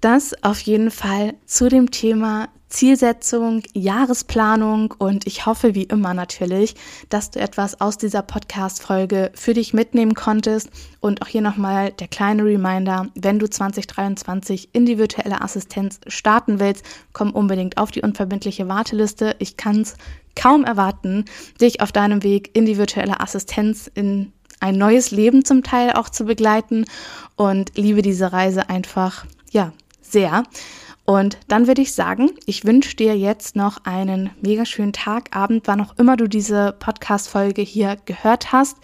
das 0.02 0.44
auf 0.44 0.60
jeden 0.60 0.92
Fall 0.92 1.36
zu 1.46 1.70
dem 1.70 1.92
Thema 1.92 2.50
Zielsetzung, 2.76 3.64
Jahresplanung 3.74 4.94
und 4.98 5.26
ich 5.28 5.46
hoffe 5.46 5.76
wie 5.76 5.84
immer 5.84 6.14
natürlich, 6.14 6.76
dass 7.08 7.32
du 7.32 7.40
etwas 7.40 7.80
aus 7.80 7.98
dieser 7.98 8.22
Podcast-Folge 8.22 9.32
für 9.34 9.54
dich 9.54 9.74
mitnehmen 9.74 10.14
konntest. 10.14 10.70
Und 11.00 11.22
auch 11.22 11.28
hier 11.28 11.40
nochmal 11.40 11.94
der 11.94 12.10
kleine 12.10 12.44
Reminder, 12.44 13.08
wenn 13.16 13.40
du 13.40 13.50
2023 13.50 14.72
in 14.74 14.86
die 14.86 14.98
virtuelle 14.98 15.40
Assistenz 15.40 16.02
starten 16.08 16.60
willst, 16.60 16.84
komm 17.14 17.32
unbedingt 17.32 17.78
auf 17.78 17.92
die 17.92 18.02
unverbindliche 18.02 18.68
Warteliste. 18.68 19.38
Ich 19.40 19.56
kann 19.56 19.80
es 19.80 19.96
kaum 20.36 20.66
erwarten, 20.66 21.24
dich 21.62 21.80
auf 21.80 21.94
deinem 21.94 22.24
Weg 22.24 22.58
in 22.58 22.66
die 22.66 22.78
virtuelle 22.78 23.22
Assistenz 23.22 23.90
in 23.94 24.34
ein 24.60 24.78
neues 24.78 25.12
Leben 25.12 25.46
zum 25.46 25.64
Teil 25.64 25.94
auch 25.94 26.10
zu 26.10 26.26
begleiten 26.26 26.84
und 27.38 27.78
liebe 27.78 28.02
diese 28.02 28.34
Reise 28.34 28.68
einfach, 28.68 29.26
ja, 29.52 29.72
sehr. 30.02 30.44
Und 31.06 31.38
dann 31.48 31.68
würde 31.68 31.82
ich 31.84 31.94
sagen, 31.94 32.32
ich 32.48 32.66
wünsche 32.66 32.96
dir 32.96 33.16
jetzt 33.16 33.56
noch 33.56 33.86
einen 33.86 34.32
mega 34.42 34.66
schönen 34.66 34.94
Tag, 34.94 35.36
Abend, 35.36 35.68
wann 35.68 35.82
auch 35.82 35.96
immer 35.98 36.18
du 36.18 36.28
diese 36.28 36.76
Podcast-Folge 36.80 37.62
hier 37.62 37.98
gehört 38.06 38.52
hast. 38.52 38.78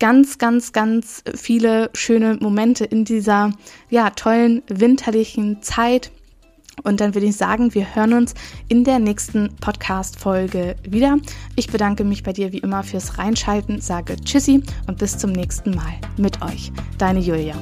Ganz, 0.00 0.38
ganz, 0.38 0.72
ganz 0.72 1.22
viele 1.36 1.90
schöne 1.94 2.36
Momente 2.40 2.84
in 2.84 3.04
dieser, 3.04 3.52
ja, 3.88 4.10
tollen 4.10 4.62
winterlichen 4.68 5.62
Zeit 5.62 6.10
Und 6.84 7.00
dann 7.00 7.14
würde 7.14 7.26
ich 7.26 7.36
sagen, 7.36 7.74
wir 7.74 7.94
hören 7.94 8.14
uns 8.14 8.34
in 8.68 8.84
der 8.84 8.98
nächsten 8.98 9.54
Podcast-Folge 9.60 10.76
wieder. 10.88 11.18
Ich 11.54 11.68
bedanke 11.68 12.02
mich 12.04 12.22
bei 12.22 12.32
dir 12.32 12.52
wie 12.52 12.58
immer 12.58 12.82
fürs 12.82 13.18
Reinschalten, 13.18 13.80
sage 13.80 14.16
Tschüssi 14.16 14.62
und 14.88 14.98
bis 14.98 15.18
zum 15.18 15.32
nächsten 15.32 15.74
Mal 15.74 15.94
mit 16.16 16.42
euch. 16.42 16.72
Deine 16.98 17.20
Julia. 17.20 17.54